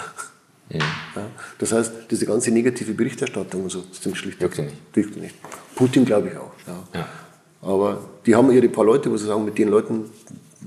[0.68, 0.80] Ja.
[1.58, 5.16] Das heißt, diese ganze negative Berichterstattung und so, das stimmt schlicht Wirkt nicht.
[5.16, 5.34] Nicht.
[5.74, 6.52] Putin glaube ich auch.
[6.94, 7.08] Ja.
[7.62, 10.04] Aber die haben ihre paar Leute, wo sie sagen, mit den Leuten,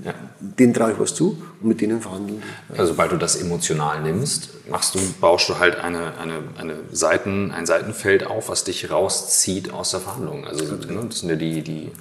[0.04, 0.14] ja.
[0.40, 2.42] denen traue ich was zu und mit denen verhandeln.
[2.70, 7.52] Also sobald du das emotional nimmst, machst du, baust du halt eine, eine, eine Seiten,
[7.52, 10.44] ein Seitenfeld auf, was dich rauszieht aus der Verhandlung.
[10.44, 11.92] Also ne, das sind ja die, die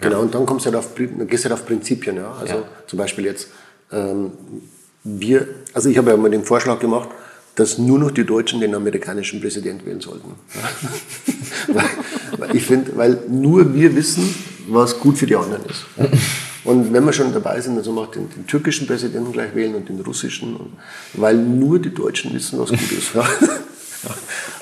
[0.00, 2.16] Genau, und dann kommst du halt auf, gehst halt auf Prinzipien.
[2.16, 2.32] Ja?
[2.32, 2.62] Also ja.
[2.86, 3.48] zum Beispiel jetzt,
[3.92, 4.32] ähm,
[5.04, 7.08] wir, also ich habe ja mal den Vorschlag gemacht,
[7.54, 10.34] dass nur noch die Deutschen den amerikanischen Präsident wählen sollten.
[11.68, 11.84] weil,
[12.38, 14.34] weil, ich finde, weil nur wir wissen,
[14.68, 15.84] was gut für die anderen ist.
[16.64, 19.54] Und wenn wir schon dabei sind, dann sollen wir auch den, den, türkischen Präsidenten gleich
[19.54, 20.72] wählen und den russischen, und,
[21.12, 23.12] weil nur die Deutschen wissen, was gut ist.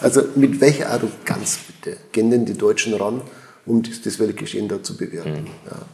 [0.01, 3.23] Also mit welcher Arroganz bitte gehen denn die Deutschen ran,
[3.67, 5.43] um das, Weltgeschehen da zu bewerten?
[5.43, 5.47] Mhm.
[5.67, 5.87] Ja.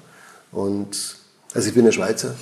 [0.53, 1.17] Und
[1.55, 2.35] also ich bin ein Schweizer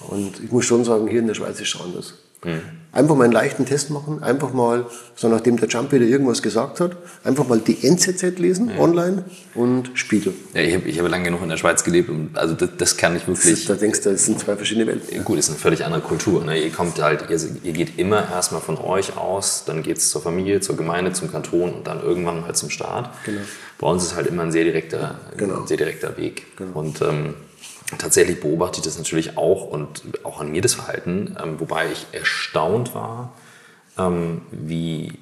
[0.00, 2.14] und ich muss schon sagen, hier in der Schweiz ist es anders.
[2.44, 2.60] Mhm.
[2.94, 4.84] Einfach mal einen leichten Test machen, einfach mal,
[5.14, 8.78] so nachdem der Jump wieder irgendwas gesagt hat, einfach mal die NZZ lesen mhm.
[8.78, 9.24] online
[9.54, 10.34] und Spiegel.
[10.52, 12.96] Ja, ich habe ich hab lange genug in der Schweiz gelebt und also das, das
[12.98, 13.54] kann ich wirklich.
[13.54, 15.24] Ist, da denkst du, das sind zwei verschiedene Welten.
[15.24, 16.44] Gut, das ist eine völlig andere Kultur.
[16.44, 16.62] Ne?
[16.62, 20.20] Ihr kommt halt, ihr, ihr geht immer erstmal von euch aus, dann geht es zur
[20.20, 23.08] Familie, zur Gemeinde, zum Kanton und dann irgendwann halt zum Staat.
[23.24, 23.40] Genau.
[23.78, 25.62] Bei uns ist halt immer ein sehr direkter, genau.
[25.62, 26.56] ein sehr direkter Weg.
[26.58, 26.78] Genau.
[26.78, 27.34] Und ähm,
[27.98, 32.06] tatsächlich beobachte ich das natürlich auch und auch an mir das Verhalten, ähm, wobei ich
[32.12, 33.32] erstaunt war,
[33.98, 35.12] ähm, wie,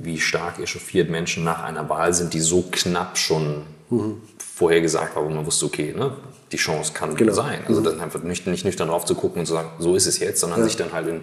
[0.00, 4.22] wie stark echauffiert Menschen nach einer Wahl sind, die so knapp schon mhm.
[4.38, 6.12] vorher gesagt war, wo man wusste, okay, ne,
[6.52, 7.32] die Chance kann genau.
[7.32, 7.60] sein.
[7.66, 7.84] Also mhm.
[7.84, 10.40] dann einfach nicht, nicht nüchtern drauf zu gucken und zu sagen, so ist es jetzt,
[10.40, 10.64] sondern ja.
[10.64, 11.20] sich dann halt in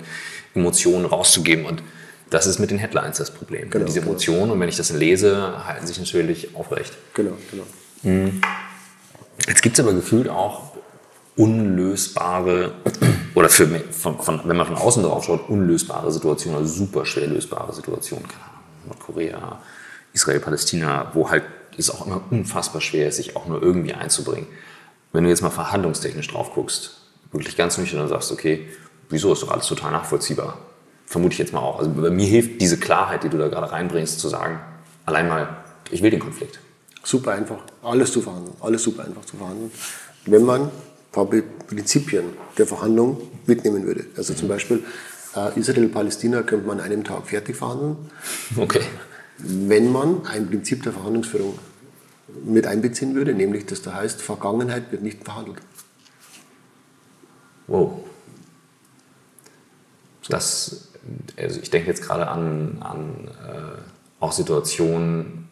[0.54, 1.84] Emotionen rauszugeben und
[2.30, 3.70] das ist mit den Headlines das Problem.
[3.70, 4.12] Genau, diese genau.
[4.12, 6.94] Emotionen und wenn ich das lese, halten sich natürlich aufrecht.
[7.14, 7.64] Genau, genau.
[8.02, 8.42] Mhm.
[9.48, 10.72] Jetzt gibt es aber gefühlt auch
[11.36, 12.74] unlösbare,
[13.34, 17.28] oder für, von, von, wenn man von außen drauf schaut, unlösbare Situationen, also super schwer
[17.28, 18.26] lösbare Situationen.
[18.88, 19.60] Nordkorea,
[20.14, 21.44] Israel, Palästina, wo halt
[21.78, 24.48] es auch immer unfassbar schwer ist, sich auch nur irgendwie einzubringen.
[25.12, 28.68] Wenn du jetzt mal verhandlungstechnisch drauf guckst, wirklich ganz nüchtern und sagst, okay,
[29.10, 30.58] wieso ist doch alles total nachvollziehbar?
[31.06, 31.80] Vermute ich jetzt mal auch.
[31.80, 34.60] Also bei mir hilft diese Klarheit, die du da gerade reinbringst, zu sagen,
[35.06, 35.58] allein mal,
[35.92, 36.60] ich will den Konflikt.
[37.06, 39.72] Super einfach, alles zu verhandeln, alles super einfach zu verhandeln.
[40.26, 40.72] Wenn man ein
[41.12, 42.26] paar Prinzipien
[42.58, 44.06] der Verhandlung mitnehmen würde.
[44.18, 44.84] Also zum Beispiel
[45.36, 47.98] äh, Israel-Palästina könnte man an einem Tag fertig verhandeln.
[48.58, 48.82] Okay.
[49.38, 51.60] Wenn man ein Prinzip der Verhandlungsführung
[52.44, 55.60] mit einbeziehen würde, nämlich dass da heißt, Vergangenheit wird nicht verhandelt.
[57.68, 58.00] Wow.
[60.28, 60.90] Das,
[61.38, 63.78] also ich denke jetzt gerade an, an äh,
[64.20, 65.50] auch Situationen,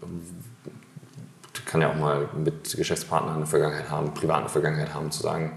[1.66, 5.52] kann ja auch mal mit Geschäftspartnern eine Vergangenheit haben, private Vergangenheit haben, zu sagen,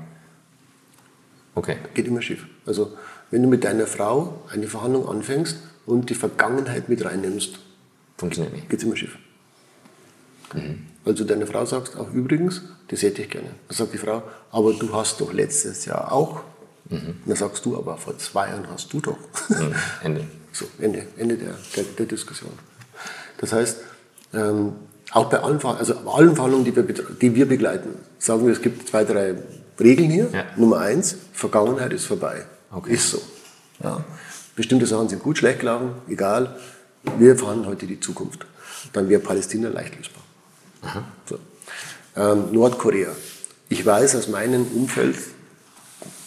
[1.55, 1.77] okay.
[1.95, 2.47] Geht immer schief.
[2.67, 2.97] Also
[3.31, 7.59] wenn du mit deiner Frau eine Verhandlung anfängst und die Vergangenheit mit reinnimmst,
[8.17, 8.69] funktioniert nicht.
[8.69, 9.17] Geht immer schief.
[10.55, 10.87] Mhm.
[11.05, 13.51] Also deine Frau sagst auch übrigens, das hätte ich gerne.
[13.69, 16.43] Dann sagt die Frau, aber du hast doch letztes Jahr auch.
[16.89, 17.21] Mhm.
[17.25, 19.19] Dann sagst du, aber vor zwei Jahren hast du doch.
[19.49, 19.75] Mhm.
[20.03, 20.27] Ende.
[20.53, 22.53] So, Ende, Ende der, der, der Diskussion.
[23.39, 23.79] Das heißt,
[24.33, 24.73] ähm,
[25.13, 28.89] auch bei allen, also allen Verhandlungen, die wir, die wir begleiten, sagen wir, es gibt
[28.89, 29.35] zwei, drei
[29.79, 30.29] Regeln hier.
[30.33, 30.45] Ja.
[30.57, 32.45] Nummer eins, Vergangenheit ist vorbei.
[32.71, 32.95] Okay.
[32.95, 33.23] Ist so.
[33.83, 34.05] Ja.
[34.55, 36.57] Bestimmte Sachen sind gut, schlecht gelaufen, egal.
[37.19, 38.47] Wir verhandeln heute die Zukunft.
[38.93, 40.23] Dann wäre Palästina leicht lösbar.
[41.27, 41.39] So.
[42.17, 43.11] Ähm, Nordkorea.
[43.69, 45.17] Ich weiß aus meinem Umfeld,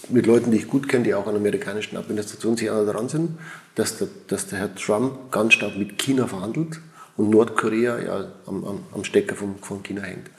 [0.10, 3.38] mit Leuten, die ich gut kenne, die auch an der amerikanischen Administration sich dran sind,
[3.76, 6.80] dass der, dass der Herr Trump ganz stark mit China verhandelt
[7.20, 10.30] und Nordkorea ja am, am, am Stecker von, von China hängt.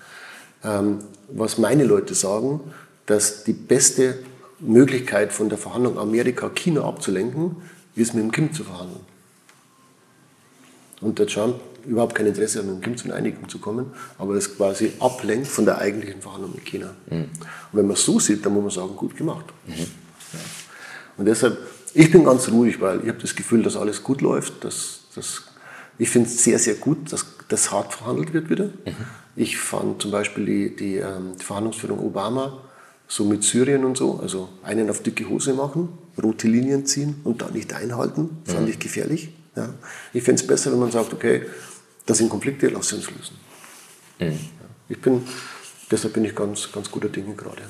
[0.65, 2.61] Ähm, was meine Leute sagen,
[3.05, 4.19] dass die beste
[4.61, 7.57] Möglichkeit von der Verhandlung Amerika-China abzulenken,
[7.97, 9.01] ist mit dem Kim zu verhandeln.
[11.03, 13.93] Und der Trump überhaupt kein Interesse hat, mit dem Kim zu einer Einigung zu kommen,
[14.17, 16.95] aber es quasi ablenkt von der eigentlichen Verhandlung mit China.
[17.11, 17.25] Mhm.
[17.25, 17.29] Und
[17.73, 19.45] wenn man es so sieht, dann muss man sagen, gut gemacht.
[19.67, 19.75] Mhm.
[19.75, 20.41] Ja.
[21.19, 21.59] Und deshalb,
[21.93, 25.50] ich bin ganz ruhig, weil ich habe das Gefühl, dass alles gut läuft, dass, dass
[26.01, 28.65] ich finde es sehr, sehr gut, dass das hart verhandelt wird wieder.
[28.65, 29.07] Mhm.
[29.37, 32.63] Ich fand zum Beispiel die, die, ähm, die, Verhandlungsführung Obama
[33.07, 35.91] so mit Syrien und so, also einen auf dicke Hose machen,
[36.21, 38.69] rote Linien ziehen und dann nicht einhalten, fand mhm.
[38.69, 39.29] ich gefährlich.
[39.55, 39.75] Ja.
[40.15, 41.45] Ich fände es besser, wenn man sagt, okay,
[42.07, 43.37] das sind Konflikte, lass sie uns lösen.
[44.21, 44.39] Mhm.
[44.89, 45.23] Ich bin,
[45.91, 47.63] deshalb bin ich ganz, ganz guter Dinge gerade.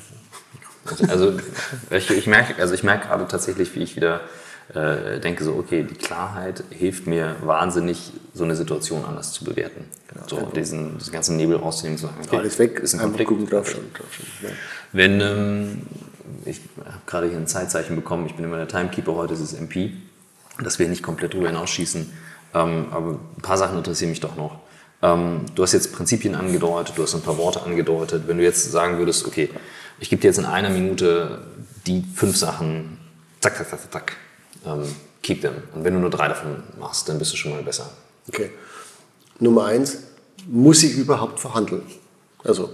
[1.09, 1.39] Also
[1.91, 4.21] ich, ich merke also merk gerade tatsächlich, wie ich wieder
[4.75, 9.85] äh, denke so, okay, die Klarheit hilft mir wahnsinnig, so eine Situation anders zu bewerten.
[10.09, 10.27] Genau.
[10.29, 13.29] So diesen, diesen ganzen Nebel rauszunehmen, zu sagen, okay, alles weg, ist ein Konflikt.
[13.29, 14.55] Gucken, drauf schon, drauf schon, ja.
[14.93, 15.83] Wenn, ähm,
[16.45, 19.53] ich habe gerade hier ein Zeitzeichen bekommen, ich bin immer der Timekeeper, heute ist es
[19.55, 19.93] MP.
[20.63, 22.13] dass wir nicht komplett drüber hinausschießen.
[22.53, 24.61] Ähm, aber ein paar Sachen interessieren mich doch noch.
[25.03, 28.25] Ähm, du hast jetzt Prinzipien angedeutet, du hast ein paar Worte angedeutet.
[28.27, 29.51] Wenn du jetzt sagen würdest, okay,
[29.99, 31.43] ich gebe dir jetzt in einer Minute
[31.87, 32.99] die fünf Sachen,
[33.41, 34.17] zack, zack, zack, zack,
[34.65, 34.85] ähm,
[35.23, 35.55] keep them.
[35.75, 37.91] Und wenn du nur drei davon machst, dann bist du schon mal besser.
[38.29, 38.51] Okay.
[39.39, 39.99] Nummer eins,
[40.47, 41.83] muss ich überhaupt verhandeln?
[42.45, 42.71] Also,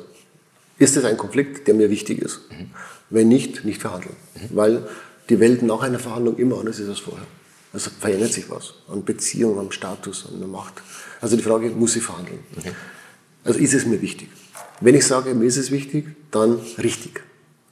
[0.78, 2.40] ist es ein Konflikt, der mir wichtig ist?
[2.50, 2.70] Mhm.
[3.10, 4.16] Wenn nicht, nicht verhandeln.
[4.34, 4.56] Mhm.
[4.56, 4.88] Weil
[5.28, 7.26] die Welt nach einer Verhandlung immer anders ist als vorher.
[7.72, 10.74] Also verändert sich was an Beziehung, am Status, an der Macht.
[11.20, 12.38] Also die Frage, muss ich verhandeln?
[12.56, 12.72] Okay.
[13.44, 14.28] Also ist es mir wichtig?
[14.80, 17.22] Wenn ich sage, mir ist es wichtig, dann richtig.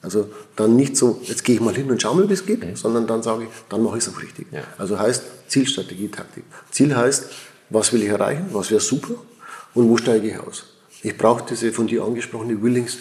[0.05, 2.65] Also dann nicht so, jetzt gehe ich mal hin und schaue mal, wie es geht,
[2.65, 2.77] mhm.
[2.77, 4.47] sondern dann sage ich, dann mache ich es auch richtig.
[4.53, 4.63] Ja.
[4.79, 6.45] Also heißt Zielstrategie, Taktik.
[6.71, 7.31] Ziel heißt,
[7.71, 9.15] was will ich erreichen, was wäre super
[9.73, 10.67] und wo steige ich aus.
[11.03, 12.99] Ich brauche diese von dir angesprochene Willingness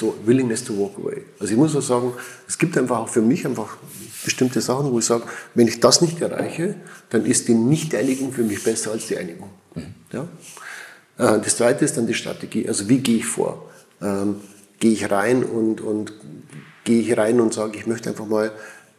[0.65, 1.23] to walk away.
[1.39, 2.13] Also ich muss auch sagen,
[2.47, 3.77] es gibt einfach auch für mich einfach
[4.25, 5.23] bestimmte Sachen, wo ich sage,
[5.55, 6.75] wenn ich das nicht erreiche,
[7.09, 9.49] dann ist die Nicht-Einigung für mich besser als die Einigung.
[9.75, 9.93] Mhm.
[10.11, 10.27] Ja?
[11.17, 12.67] Äh, das zweite ist dann die Strategie.
[12.67, 13.69] Also wie gehe ich vor?
[14.01, 14.35] Ähm,
[14.79, 16.11] gehe ich rein und, und
[16.83, 18.51] gehe ich rein und sage, ich möchte einfach mal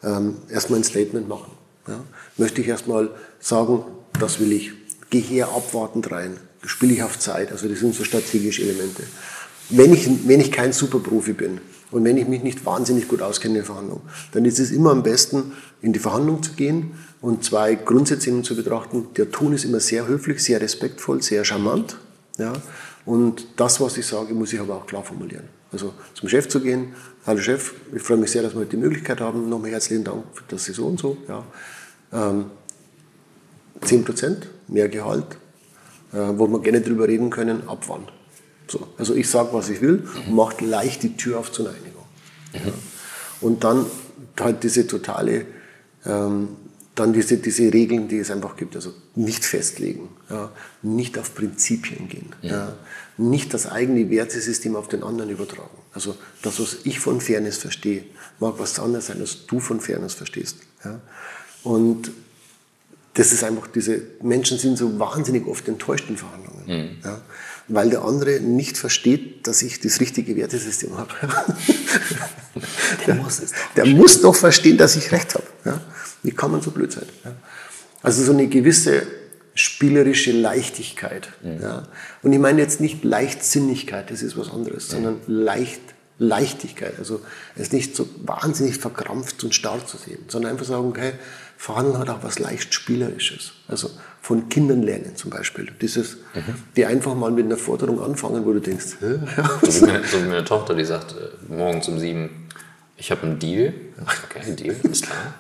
[0.03, 1.53] ähm, erstmal ein Statement machen.
[1.89, 2.01] Ja?
[2.37, 3.11] Möchte ich erstmal
[3.41, 3.85] sagen,
[4.19, 4.73] das will ich.
[5.11, 7.53] Gehe eher abwartend rein spiele ich auf Zeit.
[7.53, 9.03] Also das sind so strategische Elemente.
[9.71, 11.61] Wenn ich, wenn ich kein Superprofi bin
[11.91, 14.91] und wenn ich mich nicht wahnsinnig gut auskenne in der Verhandlung, dann ist es immer
[14.91, 19.07] am besten, in die Verhandlung zu gehen und zwei Grundsätze zu betrachten.
[19.17, 21.97] Der Ton ist immer sehr höflich, sehr respektvoll, sehr charmant.
[22.39, 22.53] Ja?
[23.07, 25.49] Und das, was ich sage, muss ich aber auch klar formulieren.
[25.75, 26.95] Also zum Chef zu gehen,
[27.27, 29.49] hallo Chef, ich freue mich sehr, dass wir heute die Möglichkeit haben.
[29.49, 31.17] Nochmal herzlichen Dank, dass Sie so und so.
[31.27, 31.45] Ja.
[32.13, 32.45] Ähm,
[33.81, 35.27] 10 Prozent mehr Gehalt,
[36.13, 38.07] äh, wo wir gerne drüber reden können, ab wann.
[38.69, 38.87] So.
[38.99, 42.05] Also ich sage, was ich will und mache leicht die Tür auf zur Einigung.
[42.53, 42.73] Mhm.
[43.41, 43.87] Und dann
[44.39, 45.45] halt diese totale,
[46.07, 46.51] ähm,
[46.95, 48.77] dann diese, diese Regeln, die es einfach gibt.
[48.77, 50.53] Also nicht festlegen, ja,
[50.83, 52.75] nicht auf Prinzipien gehen, ja.
[53.17, 55.79] Nicht das eigene Wertesystem auf den anderen übertragen.
[55.93, 58.05] Also das, was ich von Fairness verstehe,
[58.41, 60.59] mag was anderes sein, als du von Fairness verstehst.
[60.85, 61.01] Ja.
[61.63, 62.11] Und
[63.15, 66.65] das ist einfach, diese Menschen sind so wahnsinnig oft enttäuscht in Verhandlungen.
[66.67, 66.97] Mhm.
[67.05, 67.21] Ja,
[67.69, 71.15] weil der andere nicht versteht, dass ich das richtige Wertesystem habe.
[73.07, 75.47] der, muss es der muss doch verstehen, dass ich recht habe.
[75.65, 75.81] Ja?
[76.23, 77.07] Wie kann man so blöd sein?
[77.25, 77.33] Ja?
[78.03, 79.07] Also so eine gewisse
[79.55, 81.29] spielerische Leichtigkeit.
[81.43, 81.63] Mhm.
[81.63, 81.83] Ja?
[82.23, 85.81] Und ich meine jetzt nicht Leichtsinnigkeit, das ist was anderes, sondern leicht,
[86.19, 86.95] Leichtigkeit.
[86.99, 87.21] Also
[87.57, 91.13] es nicht so wahnsinnig verkrampft und starr zu sehen, sondern einfach sagen, okay,
[91.57, 93.53] Verhandeln hat auch was leicht Spielerisches.
[93.69, 93.91] Also
[94.21, 95.69] von Kindern lernen zum Beispiel.
[95.81, 96.55] Dieses, mhm.
[96.77, 99.19] die einfach mal mit einer Forderung anfangen, wo du denkst, Hä?
[99.63, 102.44] so, wie meine, so wie meine Tochter, die sagt äh, morgens um sieben,
[102.97, 103.75] ich habe einen Deal.
[104.01, 105.35] Okay, ein Deal, ist klar.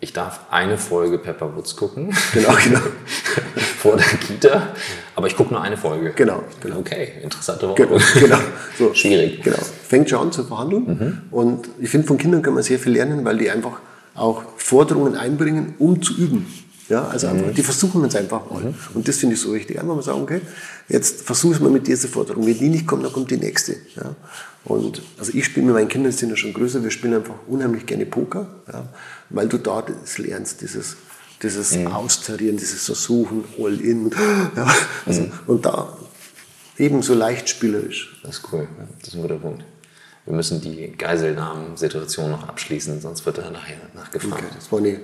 [0.00, 2.14] Ich darf eine Folge Pepper Woods gucken.
[2.32, 2.80] Genau, genau.
[3.78, 4.68] Vor der Kita.
[5.14, 6.12] Aber ich gucke nur eine Folge.
[6.16, 6.78] Genau, genau.
[6.78, 7.86] Okay, interessante Woche.
[7.86, 8.38] Genau, genau.
[8.76, 9.42] So, Schwierig.
[9.42, 9.58] Genau.
[9.58, 10.84] Fängt schon an zu verhandeln.
[10.86, 11.22] Mhm.
[11.30, 13.78] Und ich finde, von Kindern kann man sehr viel lernen, weil die einfach
[14.14, 16.46] auch Forderungen einbringen, um zu üben.
[16.88, 18.62] Ja, also einfach, die versuchen es einfach mal.
[18.62, 18.74] Mhm.
[18.94, 19.78] Und das finde ich so wichtig.
[19.78, 20.40] Einmal mal sagen, okay,
[20.88, 22.46] jetzt versuche es mal mit dieser Forderung.
[22.46, 23.76] Wenn die nicht kommt, dann kommt die nächste.
[23.96, 24.14] Ja.
[24.66, 27.86] Und also ich spiele mit meinen Kindern, sind ja schon größer, wir spielen einfach unheimlich
[27.86, 28.86] gerne Poker, ja,
[29.30, 30.96] weil du da das lernst, dieses,
[31.42, 31.86] dieses mhm.
[31.86, 34.10] Austarieren, dieses Versuchen, all in.
[34.56, 34.74] Ja,
[35.06, 35.32] also, mhm.
[35.46, 35.96] Und da
[36.76, 38.20] eben so leicht spielerisch.
[38.22, 39.64] Das ist cool, das ist ein guter Punkt
[40.26, 44.42] wir müssen die Geiselnahmen-Situation noch abschließen, sonst wird er nachher nachgefragt.
[44.44, 44.54] Okay.
[44.54, 45.00] Das, war eine,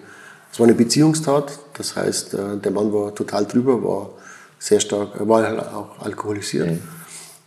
[0.50, 4.10] das war eine Beziehungstat, das heißt, äh, der Mann war total drüber, war
[4.58, 6.82] sehr stark, er war halt auch alkoholisiert, mhm.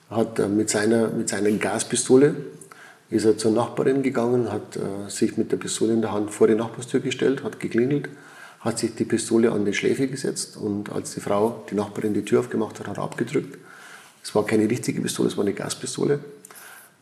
[0.09, 2.35] Hat äh, mit seiner, mit seiner Gaspistole
[3.09, 6.47] ist er zur Nachbarin gegangen, hat äh, sich mit der Pistole in der Hand vor
[6.47, 8.09] die Nachbarstür gestellt, hat geklingelt,
[8.59, 12.25] hat sich die Pistole an die Schläfe gesetzt und als die Frau, die Nachbarin, die
[12.25, 13.57] Tür aufgemacht hat, hat er abgedrückt.
[14.23, 16.19] Es war keine richtige Pistole, es war eine Gaspistole.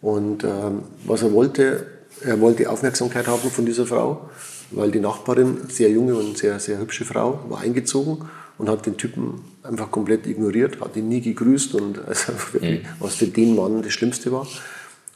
[0.01, 1.87] Und ähm, was er wollte,
[2.21, 4.29] er wollte Aufmerksamkeit haben von dieser Frau,
[4.71, 8.97] weil die Nachbarin, sehr junge und sehr, sehr hübsche Frau, war eingezogen und hat den
[8.97, 12.87] Typen einfach komplett ignoriert, hat ihn nie gegrüßt und also wirklich, mhm.
[12.99, 14.47] was für den Mann das Schlimmste war.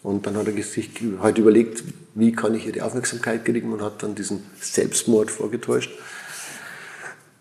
[0.03, 0.91] Und dann hat er sich
[1.21, 1.83] halt überlegt,
[2.15, 5.91] wie kann ich ihr die Aufmerksamkeit kriegen und hat dann diesen Selbstmord vorgetäuscht.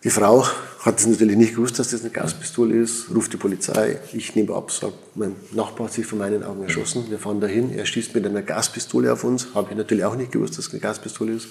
[0.03, 0.47] Die Frau
[0.81, 4.55] hat es natürlich nicht gewusst, dass das eine Gaspistole ist, ruft die Polizei, ich nehme
[4.55, 8.15] ab, sagt, mein Nachbar hat sich vor meinen Augen erschossen, wir fahren dahin, er schießt
[8.15, 11.33] mit einer Gaspistole auf uns, habe ich natürlich auch nicht gewusst, dass es eine Gaspistole
[11.33, 11.49] ist.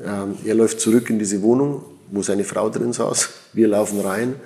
[0.00, 4.36] Ähm, er läuft zurück in diese Wohnung, wo seine Frau drin saß, wir laufen rein,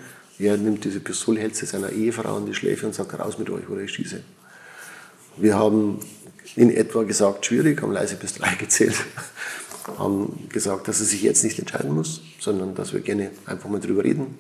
[0.43, 3.49] er nimmt diese Pistole, hält sie seiner Ehefrau an die Schläfe und sagt, raus mit
[3.51, 4.23] euch oder ich schieße.
[5.37, 6.01] Wir haben
[6.57, 8.97] in etwa gesagt, schwierig, haben leise bis drei gezählt.
[9.99, 13.81] haben gesagt, dass er sich jetzt nicht entscheiden muss, sondern dass wir gerne einfach mal
[13.81, 14.39] drüber reden.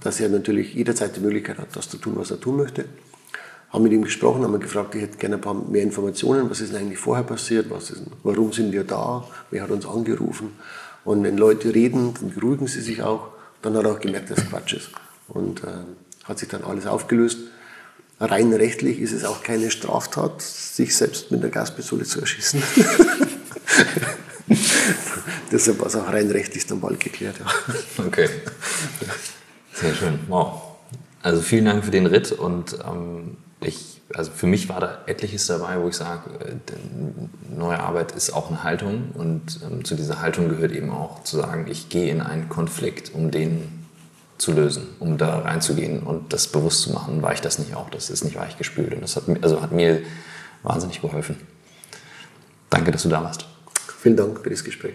[0.00, 2.84] Dass er natürlich jederzeit die Möglichkeit hat, das zu tun, was er tun möchte.
[3.70, 6.72] Haben mit ihm gesprochen, haben gefragt, ich hätte gerne ein paar mehr Informationen, was ist
[6.72, 10.52] denn eigentlich vorher passiert, was ist, warum sind wir da, wer hat uns angerufen.
[11.04, 13.28] Und wenn Leute reden, dann beruhigen sie sich auch.
[13.62, 14.90] Dann hat er auch gemerkt, dass Quatsch ist.
[15.28, 15.84] Und äh,
[16.24, 17.38] hat sich dann alles aufgelöst.
[18.18, 22.62] Rein rechtlich ist es auch keine Straftat, sich selbst mit einer Gaspistole zu erschießen.
[25.52, 27.36] Deshalb war es auch rein rechtlich dann bald geklärt.
[27.38, 27.46] Ja.
[28.04, 28.28] Okay.
[29.74, 30.18] Sehr schön.
[30.28, 30.62] Wow.
[31.22, 35.46] Also vielen Dank für den Ritt und ähm, ich, also für mich war da etliches
[35.46, 40.20] dabei, wo ich sage, äh, neue Arbeit ist auch eine Haltung und ähm, zu dieser
[40.20, 43.85] Haltung gehört eben auch zu sagen, ich gehe in einen Konflikt, um den
[44.38, 47.22] zu lösen, um da reinzugehen und das bewusst zu machen.
[47.22, 47.90] War ich das nicht auch?
[47.90, 50.02] Das ist nicht weichgespült und das hat, also hat mir
[50.62, 51.36] wahnsinnig geholfen.
[52.70, 53.46] Danke, dass du da warst.
[54.00, 54.94] Vielen Dank für das Gespräch.